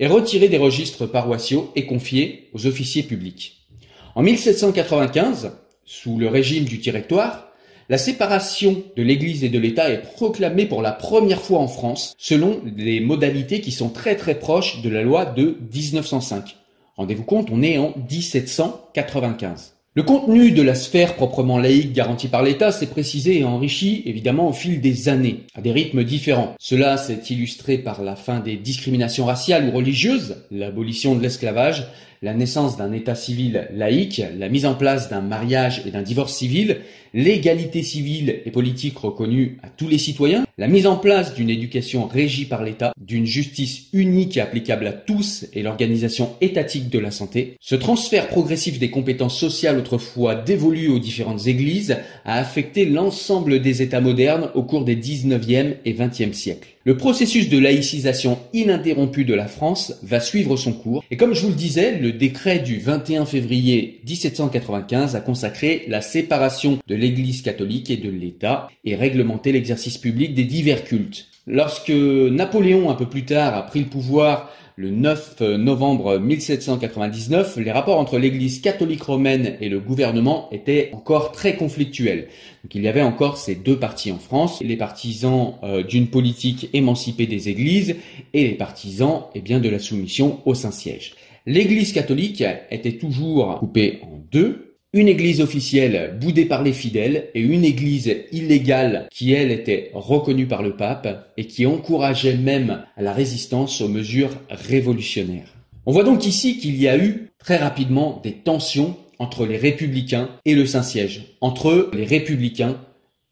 est 0.00 0.06
retiré 0.06 0.50
des 0.50 0.58
registres 0.58 1.06
paroissiaux 1.06 1.72
et 1.76 1.86
confié 1.86 2.50
aux 2.52 2.66
officiers 2.66 3.04
publics. 3.04 3.66
En 4.14 4.22
1795, 4.22 5.56
sous 5.86 6.18
le 6.18 6.28
régime 6.28 6.66
du 6.66 6.76
directoire, 6.76 7.51
la 7.88 7.98
séparation 7.98 8.82
de 8.96 9.02
l'Église 9.02 9.44
et 9.44 9.48
de 9.48 9.58
l'État 9.58 9.90
est 9.90 10.02
proclamée 10.02 10.66
pour 10.66 10.82
la 10.82 10.92
première 10.92 11.42
fois 11.42 11.58
en 11.58 11.68
France 11.68 12.14
selon 12.18 12.60
des 12.64 13.00
modalités 13.00 13.60
qui 13.60 13.72
sont 13.72 13.88
très 13.88 14.16
très 14.16 14.38
proches 14.38 14.82
de 14.82 14.88
la 14.88 15.02
loi 15.02 15.24
de 15.24 15.58
1905. 15.74 16.56
Rendez-vous 16.96 17.24
compte, 17.24 17.48
on 17.50 17.62
est 17.62 17.78
en 17.78 17.94
1795. 18.10 19.74
Le 19.94 20.02
contenu 20.02 20.52
de 20.52 20.62
la 20.62 20.74
sphère 20.74 21.16
proprement 21.16 21.58
laïque 21.58 21.92
garantie 21.92 22.28
par 22.28 22.42
l'État 22.42 22.72
s'est 22.72 22.86
précisé 22.86 23.40
et 23.40 23.44
enrichi 23.44 24.02
évidemment 24.06 24.48
au 24.48 24.52
fil 24.54 24.80
des 24.80 25.10
années, 25.10 25.40
à 25.54 25.60
des 25.60 25.70
rythmes 25.70 26.02
différents. 26.02 26.54
Cela 26.58 26.96
s'est 26.96 27.20
illustré 27.28 27.76
par 27.76 28.02
la 28.02 28.16
fin 28.16 28.40
des 28.40 28.56
discriminations 28.56 29.26
raciales 29.26 29.68
ou 29.68 29.76
religieuses, 29.76 30.44
l'abolition 30.50 31.14
de 31.14 31.22
l'esclavage, 31.22 31.88
la 32.22 32.34
naissance 32.34 32.76
d'un 32.76 32.92
État 32.92 33.16
civil 33.16 33.68
laïque, 33.74 34.22
la 34.38 34.48
mise 34.48 34.64
en 34.64 34.74
place 34.74 35.10
d'un 35.10 35.20
mariage 35.20 35.82
et 35.86 35.90
d'un 35.90 36.02
divorce 36.02 36.34
civil, 36.34 36.78
l'égalité 37.14 37.82
civile 37.82 38.40
et 38.46 38.50
politique 38.50 38.96
reconnue 38.96 39.58
à 39.62 39.68
tous 39.68 39.88
les 39.88 39.98
citoyens, 39.98 40.44
la 40.56 40.68
mise 40.68 40.86
en 40.86 40.96
place 40.96 41.34
d'une 41.34 41.50
éducation 41.50 42.06
régie 42.06 42.44
par 42.44 42.62
l'État, 42.62 42.92
d'une 42.96 43.26
justice 43.26 43.88
unique 43.92 44.36
et 44.36 44.40
applicable 44.40 44.86
à 44.86 44.92
tous 44.92 45.46
et 45.52 45.62
l'organisation 45.62 46.30
étatique 46.40 46.88
de 46.88 47.00
la 47.00 47.10
santé. 47.10 47.56
Ce 47.60 47.74
transfert 47.74 48.28
progressif 48.28 48.78
des 48.78 48.90
compétences 48.90 49.38
sociales 49.38 49.78
autrefois 49.78 50.36
dévolues 50.36 50.88
aux 50.88 51.00
différentes 51.00 51.46
églises 51.48 51.96
a 52.24 52.38
affecté 52.38 52.84
l'ensemble 52.84 53.60
des 53.60 53.82
États 53.82 54.00
modernes 54.00 54.50
au 54.54 54.62
cours 54.62 54.84
des 54.84 54.96
19e 54.96 55.74
et 55.84 55.92
20e 55.92 56.32
siècles. 56.32 56.71
Le 56.84 56.96
processus 56.96 57.48
de 57.48 57.60
laïcisation 57.60 58.40
ininterrompu 58.52 59.24
de 59.24 59.34
la 59.34 59.46
France 59.46 59.94
va 60.02 60.18
suivre 60.18 60.56
son 60.56 60.72
cours 60.72 61.04
et 61.12 61.16
comme 61.16 61.32
je 61.32 61.42
vous 61.42 61.50
le 61.50 61.54
disais, 61.54 61.96
le 61.96 62.10
décret 62.10 62.58
du 62.58 62.80
21 62.80 63.24
février 63.24 64.00
1795 64.04 65.14
a 65.14 65.20
consacré 65.20 65.84
la 65.86 66.00
séparation 66.00 66.80
de 66.88 66.94
l'Église 66.96 67.42
catholique 67.42 67.88
et 67.88 67.98
de 67.98 68.10
l'État 68.10 68.68
et 68.84 68.96
réglementé 68.96 69.52
l'exercice 69.52 69.96
public 69.96 70.34
des 70.34 70.42
divers 70.42 70.82
cultes. 70.82 71.28
Lorsque 71.46 71.90
Napoléon, 71.90 72.90
un 72.90 72.94
peu 72.94 73.06
plus 73.06 73.24
tard, 73.24 73.56
a 73.56 73.62
pris 73.62 73.80
le 73.80 73.86
pouvoir 73.86 74.50
le 74.82 74.90
9 74.90 75.42
novembre 75.58 76.18
1799, 76.18 77.56
les 77.58 77.70
rapports 77.70 78.00
entre 78.00 78.18
l'Église 78.18 78.60
catholique 78.60 79.04
romaine 79.04 79.56
et 79.60 79.68
le 79.68 79.78
gouvernement 79.78 80.48
étaient 80.50 80.90
encore 80.92 81.30
très 81.30 81.54
conflictuels. 81.54 82.26
Donc 82.64 82.74
il 82.74 82.82
y 82.82 82.88
avait 82.88 83.00
encore 83.00 83.36
ces 83.36 83.54
deux 83.54 83.78
partis 83.78 84.10
en 84.10 84.18
France, 84.18 84.60
les 84.60 84.76
partisans 84.76 85.54
euh, 85.62 85.84
d'une 85.84 86.08
politique 86.08 86.68
émancipée 86.72 87.28
des 87.28 87.48
églises 87.48 87.94
et 88.34 88.48
les 88.48 88.54
partisans 88.54 89.26
eh 89.36 89.40
bien, 89.40 89.60
de 89.60 89.68
la 89.68 89.78
soumission 89.78 90.40
au 90.46 90.54
Saint-Siège. 90.54 91.14
L'Église 91.46 91.92
catholique 91.92 92.42
était 92.72 92.98
toujours 92.98 93.60
coupée 93.60 94.00
en 94.02 94.20
deux, 94.32 94.71
une 94.94 95.08
église 95.08 95.40
officielle 95.40 96.18
boudée 96.20 96.44
par 96.44 96.62
les 96.62 96.74
fidèles 96.74 97.30
et 97.34 97.40
une 97.40 97.64
église 97.64 98.14
illégale 98.30 99.08
qui, 99.10 99.32
elle, 99.32 99.50
était 99.50 99.90
reconnue 99.94 100.46
par 100.46 100.62
le 100.62 100.76
pape 100.76 101.32
et 101.38 101.46
qui 101.46 101.64
encourageait 101.64 102.36
même 102.36 102.84
la 102.98 103.14
résistance 103.14 103.80
aux 103.80 103.88
mesures 103.88 104.36
révolutionnaires. 104.50 105.54
On 105.86 105.92
voit 105.92 106.04
donc 106.04 106.26
ici 106.26 106.58
qu'il 106.58 106.76
y 106.76 106.88
a 106.88 106.98
eu 106.98 107.30
très 107.38 107.56
rapidement 107.56 108.20
des 108.22 108.32
tensions 108.32 108.96
entre 109.18 109.46
les 109.46 109.56
républicains 109.56 110.28
et 110.44 110.54
le 110.54 110.66
Saint-Siège, 110.66 111.36
entre 111.40 111.90
les 111.94 112.04
républicains 112.04 112.76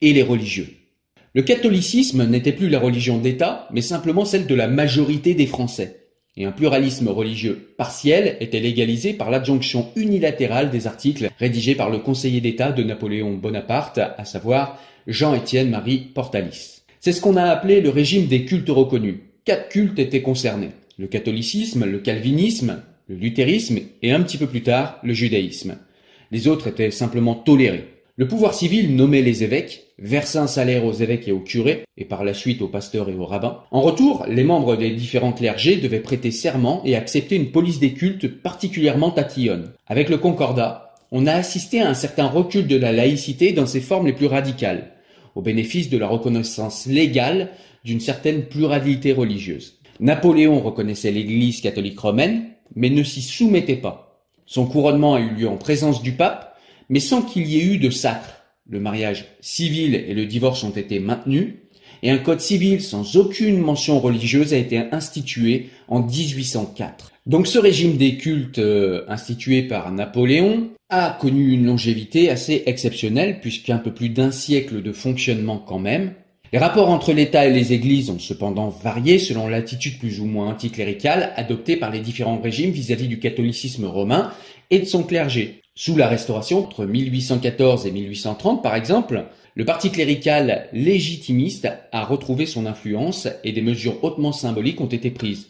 et 0.00 0.14
les 0.14 0.22
religieux. 0.22 0.68
Le 1.34 1.42
catholicisme 1.42 2.26
n'était 2.26 2.52
plus 2.52 2.70
la 2.70 2.80
religion 2.80 3.18
d'État, 3.18 3.68
mais 3.70 3.82
simplement 3.82 4.24
celle 4.24 4.46
de 4.46 4.54
la 4.54 4.66
majorité 4.66 5.34
des 5.34 5.46
Français 5.46 6.00
et 6.37 6.44
un 6.44 6.52
pluralisme 6.52 7.08
religieux 7.08 7.75
partiel 7.76 8.37
était 8.40 8.60
légalisé 8.60 9.12
par 9.12 9.30
l'adjonction 9.30 9.90
unilatérale 9.96 10.70
des 10.70 10.87
articles 10.87 11.30
rédigés 11.38 11.75
par 11.75 11.90
le 11.90 11.99
conseiller 11.99 12.40
d'État 12.40 12.72
de 12.72 12.82
Napoléon 12.82 13.34
Bonaparte, 13.34 13.99
à 13.99 14.25
savoir 14.25 14.78
Jean-Étienne 15.06 15.70
Marie 15.70 16.10
Portalis. 16.14 16.82
C'est 17.00 17.12
ce 17.12 17.20
qu'on 17.20 17.37
a 17.37 17.44
appelé 17.44 17.80
le 17.80 17.90
régime 17.90 18.26
des 18.26 18.44
cultes 18.44 18.68
reconnus. 18.68 19.16
Quatre 19.44 19.68
cultes 19.68 19.99
étaient 19.99 20.22
concernés. 20.22 20.70
Le 20.99 21.06
catholicisme, 21.06 21.84
le 21.84 21.99
calvinisme, 21.99 22.82
le 23.08 23.16
luthérisme 23.16 23.78
et 24.02 24.12
un 24.12 24.22
petit 24.22 24.38
peu 24.38 24.46
plus 24.46 24.62
tard 24.62 24.99
le 25.02 25.12
judaïsme. 25.12 25.78
Les 26.30 26.46
autres 26.46 26.68
étaient 26.68 26.90
simplement 26.90 27.34
tolérés. 27.34 27.88
Le 28.16 28.28
pouvoir 28.28 28.54
civil 28.54 28.94
nommait 28.94 29.22
les 29.22 29.42
évêques, 29.42 29.87
versait 30.00 30.38
un 30.38 30.47
salaire 30.47 30.85
aux 30.85 30.92
évêques 30.92 31.28
et 31.28 31.33
aux 31.33 31.40
curés, 31.40 31.85
et 31.97 32.04
par 32.04 32.25
la 32.25 32.35
suite 32.35 32.62
aux 32.62 32.69
pasteurs 32.69 33.09
et 33.09 33.14
aux 33.14 33.26
rabbins. 33.26 33.59
En 33.71 33.83
retour, 33.83 34.25
les 34.28 34.45
membres 34.45 34.76
des 34.76 34.90
différents 34.90 35.33
clergés 35.33 35.76
devaient 35.76 36.00
prêter 36.00 36.30
serment 36.30 36.83
et 36.85 36.97
accepter 36.97 37.37
une 37.37 37.50
police 37.50 37.78
des 37.78 37.92
cultes 37.92 38.26
particulièrement 38.28 39.11
tatillonne. 39.11 39.73
Avec 39.87 40.09
le 40.09 40.19
concordat, 40.19 40.95
on 41.12 41.26
a 41.26 41.35
assisté 41.35 41.80
à 41.80 41.88
un 41.88 41.95
certain 41.95 42.26
recul 42.26 42.66
de 42.66 42.76
la 42.76 42.92
laïcité 42.92 43.52
dans 43.52 43.66
ses 43.66 43.80
formes 43.80 44.07
les 44.07 44.12
plus 44.12 44.26
radicales, 44.26 44.92
au 45.35 45.42
bénéfice 45.42 45.90
de 45.90 45.99
la 45.99 46.09
reconnaissance 46.09 46.87
légale 46.87 47.50
d'une 47.85 48.00
certaine 48.00 48.45
pluralité 48.45 49.12
religieuse. 49.12 49.78
Napoléon 50.00 50.61
reconnaissait 50.61 51.11
l'Église 51.11 51.61
catholique 51.61 51.99
romaine, 51.99 52.45
mais 52.75 52.90
ne 52.90 53.02
s'y 53.02 53.23
soumettait 53.23 53.76
pas. 53.76 54.25
Son 54.47 54.66
couronnement 54.66 55.14
a 55.14 55.21
eu 55.21 55.30
lieu 55.30 55.49
en 55.49 55.57
présence 55.57 56.02
du 56.02 56.12
pape, 56.12 56.57
mais 56.88 57.00
sans 57.00 57.23
qu'il 57.23 57.47
y 57.47 57.59
ait 57.59 57.64
eu 57.64 57.78
de 57.78 57.90
sacre. 57.90 58.39
Le 58.70 58.78
mariage 58.78 59.24
civil 59.40 59.96
et 59.96 60.14
le 60.14 60.26
divorce 60.26 60.62
ont 60.62 60.70
été 60.70 61.00
maintenus, 61.00 61.54
et 62.04 62.10
un 62.10 62.18
code 62.18 62.40
civil 62.40 62.80
sans 62.80 63.16
aucune 63.16 63.58
mention 63.58 63.98
religieuse 63.98 64.54
a 64.54 64.58
été 64.58 64.78
institué 64.92 65.70
en 65.88 66.02
1804. 66.04 67.10
Donc 67.26 67.48
ce 67.48 67.58
régime 67.58 67.96
des 67.96 68.16
cultes 68.16 68.60
euh, 68.60 69.04
institué 69.08 69.62
par 69.62 69.90
Napoléon 69.90 70.70
a 70.88 71.18
connu 71.20 71.52
une 71.52 71.66
longévité 71.66 72.30
assez 72.30 72.62
exceptionnelle 72.66 73.40
puisqu'un 73.40 73.78
peu 73.78 73.92
plus 73.92 74.08
d'un 74.08 74.30
siècle 74.30 74.82
de 74.82 74.92
fonctionnement 74.92 75.58
quand 75.58 75.80
même. 75.80 76.12
Les 76.52 76.58
rapports 76.60 76.90
entre 76.90 77.12
l'État 77.12 77.46
et 77.46 77.52
les 77.52 77.72
églises 77.72 78.08
ont 78.08 78.20
cependant 78.20 78.68
varié 78.68 79.18
selon 79.18 79.48
l'attitude 79.48 79.98
plus 79.98 80.20
ou 80.20 80.26
moins 80.26 80.48
anticléricale 80.48 81.32
adoptée 81.34 81.76
par 81.76 81.90
les 81.90 82.00
différents 82.00 82.40
régimes 82.40 82.70
vis 82.70 82.92
à 82.92 82.94
-vis 82.94 83.08
du 83.08 83.18
catholicisme 83.18 83.84
romain 83.84 84.30
et 84.70 84.78
de 84.78 84.84
son 84.84 85.02
clergé. 85.02 85.59
Sous 85.74 85.96
la 85.96 86.08
Restauration, 86.08 86.58
entre 86.64 86.84
1814 86.84 87.86
et 87.86 87.92
1830 87.92 88.62
par 88.62 88.74
exemple, 88.74 89.24
le 89.54 89.64
parti 89.64 89.90
clérical 89.90 90.68
légitimiste 90.72 91.68
a 91.92 92.04
retrouvé 92.04 92.46
son 92.46 92.66
influence 92.66 93.28
et 93.44 93.52
des 93.52 93.62
mesures 93.62 94.02
hautement 94.02 94.32
symboliques 94.32 94.80
ont 94.80 94.86
été 94.86 95.10
prises. 95.10 95.48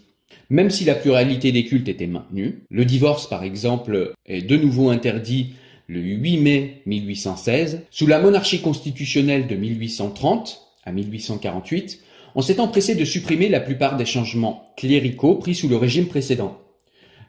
Même 0.48 0.70
si 0.70 0.84
la 0.84 0.94
pluralité 0.94 1.52
des 1.52 1.64
cultes 1.64 1.88
était 1.88 2.06
maintenue, 2.06 2.64
le 2.70 2.84
divorce 2.84 3.28
par 3.28 3.44
exemple 3.44 4.12
est 4.26 4.42
de 4.42 4.56
nouveau 4.56 4.90
interdit 4.90 5.54
le 5.86 6.00
8 6.00 6.38
mai 6.38 6.82
1816, 6.86 7.82
sous 7.90 8.06
la 8.06 8.20
monarchie 8.20 8.60
constitutionnelle 8.60 9.48
de 9.48 9.56
1830 9.56 10.60
à 10.84 10.92
1848, 10.92 12.00
on 12.36 12.42
s'est 12.42 12.60
empressé 12.60 12.94
de 12.94 13.04
supprimer 13.04 13.48
la 13.48 13.58
plupart 13.58 13.96
des 13.96 14.06
changements 14.06 14.72
cléricaux 14.76 15.34
pris 15.34 15.54
sous 15.54 15.68
le 15.68 15.76
régime 15.76 16.06
précédent. 16.06 16.58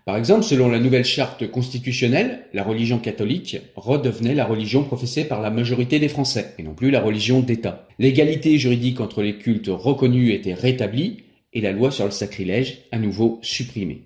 Par 0.05 0.17
exemple, 0.17 0.43
selon 0.43 0.67
la 0.67 0.79
nouvelle 0.79 1.05
charte 1.05 1.50
constitutionnelle, 1.51 2.46
la 2.53 2.63
religion 2.63 2.98
catholique 2.98 3.58
redevenait 3.75 4.34
la 4.34 4.46
religion 4.46 4.84
professée 4.84 5.25
par 5.25 5.41
la 5.41 5.51
majorité 5.51 6.00
des 6.00 6.08
Français, 6.08 6.55
et 6.58 6.63
non 6.63 6.74
plus 6.74 6.89
la 6.89 7.01
religion 7.01 7.41
d'État. 7.41 7.88
L'égalité 8.00 8.58
juridique 8.58 9.00
entre 9.00 9.22
les 9.22 9.38
cultes 9.38 9.70
reconnus 9.70 10.34
était 10.34 10.55
rétablie, 10.55 11.17
et 11.53 11.62
la 11.62 11.72
loi 11.72 11.91
sur 11.91 12.05
le 12.05 12.12
sacrilège 12.12 12.79
à 12.91 12.98
nouveau 12.98 13.39
supprimée. 13.43 14.03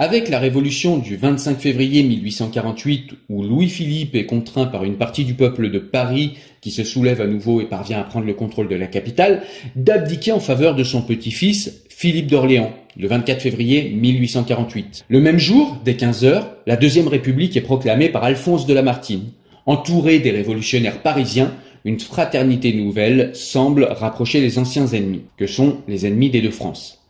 Avec 0.00 0.28
la 0.28 0.38
révolution 0.38 0.98
du 0.98 1.16
25 1.16 1.58
février 1.58 2.04
1848, 2.04 3.14
où 3.30 3.42
Louis-Philippe 3.42 4.14
est 4.14 4.26
contraint 4.26 4.66
par 4.66 4.84
une 4.84 4.96
partie 4.96 5.24
du 5.24 5.34
peuple 5.34 5.70
de 5.70 5.80
Paris, 5.80 6.34
qui 6.60 6.70
se 6.70 6.84
soulève 6.84 7.20
à 7.20 7.26
nouveau 7.26 7.60
et 7.60 7.64
parvient 7.64 7.98
à 7.98 8.04
prendre 8.04 8.26
le 8.26 8.34
contrôle 8.34 8.68
de 8.68 8.76
la 8.76 8.86
capitale, 8.86 9.42
d'abdiquer 9.74 10.30
en 10.30 10.40
faveur 10.40 10.76
de 10.76 10.84
son 10.84 11.02
petit-fils, 11.02 11.84
Philippe 12.00 12.28
d'Orléans, 12.28 12.70
le 12.96 13.08
24 13.08 13.42
février 13.42 13.90
1848. 13.90 15.06
Le 15.08 15.20
même 15.20 15.40
jour, 15.40 15.78
dès 15.84 15.96
15 15.96 16.24
heures, 16.24 16.48
la 16.64 16.76
Deuxième 16.76 17.08
République 17.08 17.56
est 17.56 17.60
proclamée 17.60 18.08
par 18.08 18.22
Alphonse 18.22 18.66
de 18.66 18.72
Lamartine. 18.72 19.32
Entouré 19.66 20.20
des 20.20 20.30
révolutionnaires 20.30 21.02
parisiens, 21.02 21.52
une 21.84 21.98
fraternité 21.98 22.72
nouvelle 22.72 23.32
semble 23.34 23.82
rapprocher 23.82 24.40
les 24.40 24.60
anciens 24.60 24.86
ennemis, 24.86 25.22
que 25.36 25.48
sont 25.48 25.78
les 25.88 26.06
ennemis 26.06 26.30
des 26.30 26.40
deux 26.40 26.52
France. 26.52 27.02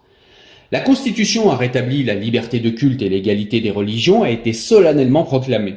La 0.73 0.81
Constitution 0.81 1.51
a 1.51 1.57
rétabli 1.59 2.03
la 2.03 2.15
liberté 2.15 2.59
de 2.59 2.71
culte 2.71 3.03
et 3.03 3.11
l'égalité 3.11 3.61
des 3.61 3.71
religions 3.71 4.23
a 4.23 4.31
été 4.31 4.55
solennellement 4.55 5.25
proclamée. 5.25 5.75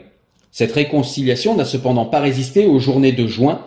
Cette 0.52 0.72
réconciliation 0.72 1.54
n'a 1.58 1.66
cependant 1.66 2.06
pas 2.06 2.22
résisté 2.22 2.66
aux 2.66 2.80
journées 2.80 3.12
de 3.12 3.28
juin 3.28 3.60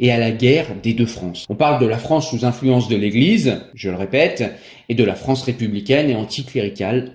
et 0.00 0.10
à 0.10 0.18
la 0.18 0.30
guerre 0.30 0.68
des 0.82 0.92
deux 0.92 1.06
France. 1.06 1.46
On 1.48 1.54
parle 1.54 1.80
de 1.80 1.86
la 1.86 1.98
France 1.98 2.30
sous 2.30 2.44
influence 2.44 2.88
de 2.88 2.96
l'Église, 2.96 3.60
je 3.74 3.90
le 3.90 3.96
répète, 3.96 4.44
et 4.88 4.94
de 4.94 5.04
la 5.04 5.14
France 5.14 5.42
républicaine 5.42 6.10
et 6.10 6.14
anticléricale. 6.14 7.12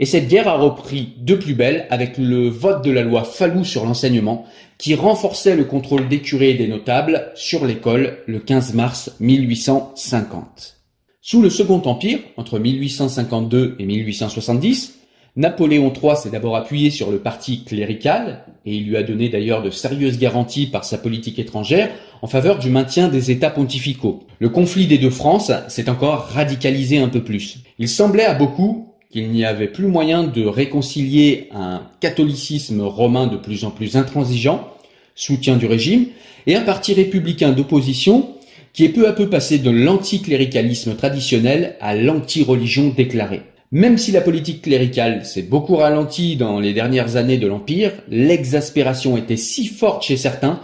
Et 0.00 0.06
cette 0.06 0.28
guerre 0.28 0.48
a 0.48 0.56
repris 0.56 1.14
de 1.18 1.34
plus 1.34 1.54
belle 1.54 1.86
avec 1.90 2.18
le 2.18 2.48
vote 2.48 2.84
de 2.84 2.90
la 2.90 3.02
loi 3.02 3.24
Fallou 3.24 3.64
sur 3.64 3.84
l'enseignement, 3.84 4.44
qui 4.78 4.94
renforçait 4.94 5.56
le 5.56 5.64
contrôle 5.64 6.08
des 6.08 6.20
curés 6.20 6.50
et 6.50 6.54
des 6.54 6.68
notables 6.68 7.30
sur 7.34 7.64
l'école 7.64 8.18
le 8.26 8.38
15 8.38 8.74
mars 8.74 9.16
1850. 9.20 10.76
Sous 11.22 11.42
le 11.42 11.50
Second 11.50 11.82
Empire, 11.84 12.20
entre 12.36 12.58
1852 12.58 13.76
et 13.78 13.84
1870, 13.84 14.96
Napoléon 15.36 15.92
III 15.92 16.16
s'est 16.16 16.30
d'abord 16.30 16.56
appuyé 16.56 16.88
sur 16.88 17.10
le 17.10 17.18
parti 17.18 17.62
clérical, 17.62 18.44
et 18.64 18.74
il 18.74 18.86
lui 18.86 18.96
a 18.96 19.02
donné 19.02 19.28
d'ailleurs 19.28 19.62
de 19.62 19.68
sérieuses 19.68 20.18
garanties 20.18 20.66
par 20.66 20.86
sa 20.86 20.96
politique 20.96 21.38
étrangère 21.38 21.90
en 22.22 22.26
faveur 22.26 22.58
du 22.58 22.70
maintien 22.70 23.08
des 23.08 23.30
États 23.30 23.50
pontificaux. 23.50 24.24
Le 24.38 24.48
conflit 24.48 24.86
des 24.86 24.96
deux 24.96 25.10
France 25.10 25.52
s'est 25.68 25.90
encore 25.90 26.28
radicalisé 26.28 26.96
un 26.98 27.08
peu 27.08 27.22
plus. 27.22 27.58
Il 27.78 27.88
semblait 27.88 28.24
à 28.24 28.32
beaucoup 28.32 28.94
qu'il 29.10 29.28
n'y 29.28 29.44
avait 29.44 29.68
plus 29.68 29.86
moyen 29.86 30.24
de 30.24 30.46
réconcilier 30.46 31.50
un 31.54 31.82
catholicisme 32.00 32.80
romain 32.80 33.26
de 33.26 33.36
plus 33.36 33.64
en 33.66 33.70
plus 33.70 33.96
intransigeant, 33.96 34.66
soutien 35.14 35.56
du 35.56 35.66
régime, 35.66 36.06
et 36.46 36.56
un 36.56 36.62
parti 36.62 36.94
républicain 36.94 37.52
d'opposition 37.52 38.30
qui 38.72 38.84
est 38.84 38.90
peu 38.90 39.06
à 39.06 39.12
peu 39.12 39.28
passé 39.28 39.58
de 39.58 39.70
l'anticléricalisme 39.70 40.96
traditionnel 40.96 41.76
à 41.80 41.94
l'anti-religion 41.94 42.88
déclarée. 42.88 43.42
Même 43.72 43.98
si 43.98 44.12
la 44.12 44.20
politique 44.20 44.62
cléricale 44.62 45.24
s'est 45.24 45.42
beaucoup 45.42 45.76
ralentie 45.76 46.36
dans 46.36 46.60
les 46.60 46.72
dernières 46.72 47.16
années 47.16 47.38
de 47.38 47.48
l'Empire, 47.48 47.92
l'exaspération 48.08 49.16
était 49.16 49.36
si 49.36 49.66
forte 49.66 50.04
chez 50.04 50.16
certains 50.16 50.60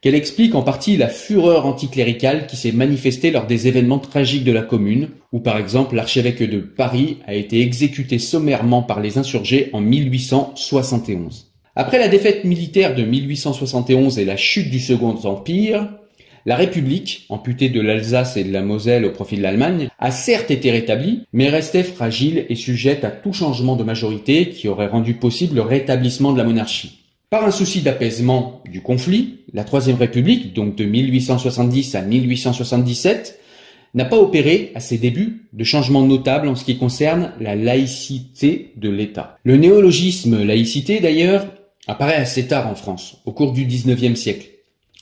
qu'elle 0.00 0.14
explique 0.14 0.54
en 0.54 0.62
partie 0.62 0.98
la 0.98 1.08
fureur 1.08 1.66
anticléricale 1.66 2.46
qui 2.46 2.56
s'est 2.56 2.72
manifestée 2.72 3.30
lors 3.30 3.46
des 3.46 3.68
événements 3.68 3.98
tragiques 3.98 4.44
de 4.44 4.52
la 4.52 4.60
Commune, 4.60 5.08
où 5.32 5.40
par 5.40 5.56
exemple 5.56 5.96
l'archevêque 5.96 6.42
de 6.42 6.58
Paris 6.58 7.16
a 7.26 7.34
été 7.34 7.60
exécuté 7.60 8.18
sommairement 8.18 8.82
par 8.82 9.00
les 9.00 9.16
insurgés 9.16 9.70
en 9.72 9.80
1871. 9.80 11.52
Après 11.74 11.98
la 11.98 12.08
défaite 12.08 12.44
militaire 12.44 12.94
de 12.94 13.02
1871 13.02 14.18
et 14.18 14.24
la 14.24 14.36
chute 14.36 14.70
du 14.70 14.78
Second 14.78 15.18
Empire, 15.24 15.88
la 16.46 16.56
République, 16.56 17.24
amputée 17.30 17.70
de 17.70 17.80
l'Alsace 17.80 18.36
et 18.36 18.44
de 18.44 18.52
la 18.52 18.62
Moselle 18.62 19.04
au 19.04 19.10
profit 19.10 19.36
de 19.36 19.42
l'Allemagne, 19.42 19.88
a 19.98 20.10
certes 20.10 20.50
été 20.50 20.70
rétablie, 20.70 21.22
mais 21.32 21.48
restait 21.48 21.82
fragile 21.82 22.44
et 22.48 22.54
sujette 22.54 23.04
à 23.04 23.10
tout 23.10 23.32
changement 23.32 23.76
de 23.76 23.84
majorité 23.84 24.50
qui 24.50 24.68
aurait 24.68 24.88
rendu 24.88 25.14
possible 25.14 25.56
le 25.56 25.62
rétablissement 25.62 26.32
de 26.32 26.38
la 26.38 26.44
monarchie. 26.44 27.00
Par 27.30 27.44
un 27.44 27.50
souci 27.50 27.80
d'apaisement 27.80 28.62
du 28.70 28.80
conflit, 28.80 29.40
la 29.52 29.64
Troisième 29.64 29.96
République, 29.96 30.52
donc 30.52 30.76
de 30.76 30.84
1870 30.84 31.94
à 31.94 32.02
1877, 32.02 33.40
n'a 33.94 34.04
pas 34.04 34.18
opéré, 34.18 34.72
à 34.74 34.80
ses 34.80 34.98
débuts, 34.98 35.48
de 35.52 35.64
changements 35.64 36.02
notables 36.02 36.48
en 36.48 36.56
ce 36.56 36.64
qui 36.64 36.76
concerne 36.76 37.32
la 37.40 37.54
laïcité 37.54 38.72
de 38.76 38.90
l'État. 38.90 39.38
Le 39.44 39.56
néologisme 39.56 40.44
laïcité, 40.44 41.00
d'ailleurs, 41.00 41.46
apparaît 41.86 42.16
assez 42.16 42.46
tard 42.46 42.68
en 42.68 42.74
France, 42.74 43.18
au 43.24 43.32
cours 43.32 43.52
du 43.52 43.64
XIXe 43.64 44.18
siècle, 44.18 44.48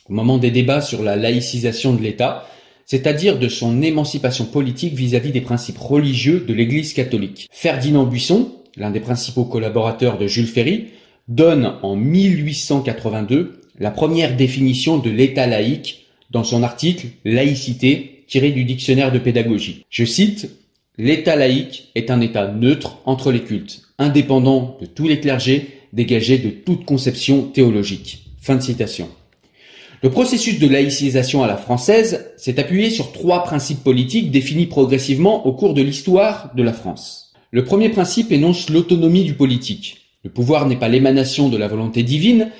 au 0.08 0.12
moment 0.12 0.38
des 0.38 0.50
débats 0.50 0.80
sur 0.80 1.02
la 1.02 1.16
laïcisation 1.16 1.92
de 1.92 2.02
l'État, 2.02 2.48
c'est-à-dire 2.86 3.38
de 3.38 3.48
son 3.48 3.82
émancipation 3.82 4.44
politique 4.44 4.94
vis-à-vis 4.94 5.32
des 5.32 5.40
principes 5.40 5.78
religieux 5.78 6.44
de 6.46 6.52
l'Église 6.52 6.92
catholique. 6.92 7.48
Ferdinand 7.52 8.04
Buisson, 8.04 8.52
l'un 8.76 8.90
des 8.90 9.00
principaux 9.00 9.44
collaborateurs 9.44 10.18
de 10.18 10.26
Jules 10.26 10.46
Ferry, 10.46 10.88
donne 11.28 11.74
en 11.82 11.96
1882 11.96 13.60
la 13.78 13.90
première 13.90 14.36
définition 14.36 14.98
de 14.98 15.10
l'État 15.10 15.46
laïque 15.46 16.06
dans 16.30 16.44
son 16.44 16.62
article 16.62 17.08
Laïcité 17.24 18.24
tiré 18.26 18.50
du 18.50 18.64
dictionnaire 18.64 19.12
de 19.12 19.18
pédagogie. 19.18 19.84
Je 19.90 20.04
cite 20.04 20.50
L'État 20.98 21.36
laïque 21.36 21.90
est 21.94 22.10
un 22.10 22.20
État 22.20 22.48
neutre 22.48 22.98
entre 23.06 23.32
les 23.32 23.42
cultes, 23.42 23.82
indépendant 23.98 24.76
de 24.80 24.86
tous 24.86 25.08
les 25.08 25.20
clergés, 25.20 25.68
dégagé 25.92 26.38
de 26.38 26.50
toute 26.50 26.84
conception 26.84 27.44
théologique. 27.44 28.24
Fin 28.40 28.56
de 28.56 28.60
citation. 28.60 29.08
Le 30.02 30.10
processus 30.10 30.58
de 30.58 30.66
laïcisation 30.66 31.44
à 31.44 31.46
la 31.46 31.56
française 31.56 32.32
s'est 32.36 32.58
appuyé 32.58 32.90
sur 32.90 33.12
trois 33.12 33.44
principes 33.44 33.84
politiques 33.84 34.32
définis 34.32 34.66
progressivement 34.66 35.46
au 35.46 35.52
cours 35.52 35.74
de 35.74 35.82
l'histoire 35.82 36.50
de 36.56 36.64
la 36.64 36.72
France. 36.72 37.32
Le 37.52 37.62
premier 37.62 37.88
principe 37.88 38.32
énonce 38.32 38.68
l'autonomie 38.68 39.22
du 39.22 39.34
politique. 39.34 39.98
Le 40.24 40.30
pouvoir 40.30 40.66
n'est 40.66 40.74
pas 40.74 40.88
l'émanation 40.88 41.48
de 41.48 41.56
la 41.56 41.68
volonté 41.68 42.02
divine, 42.02 42.50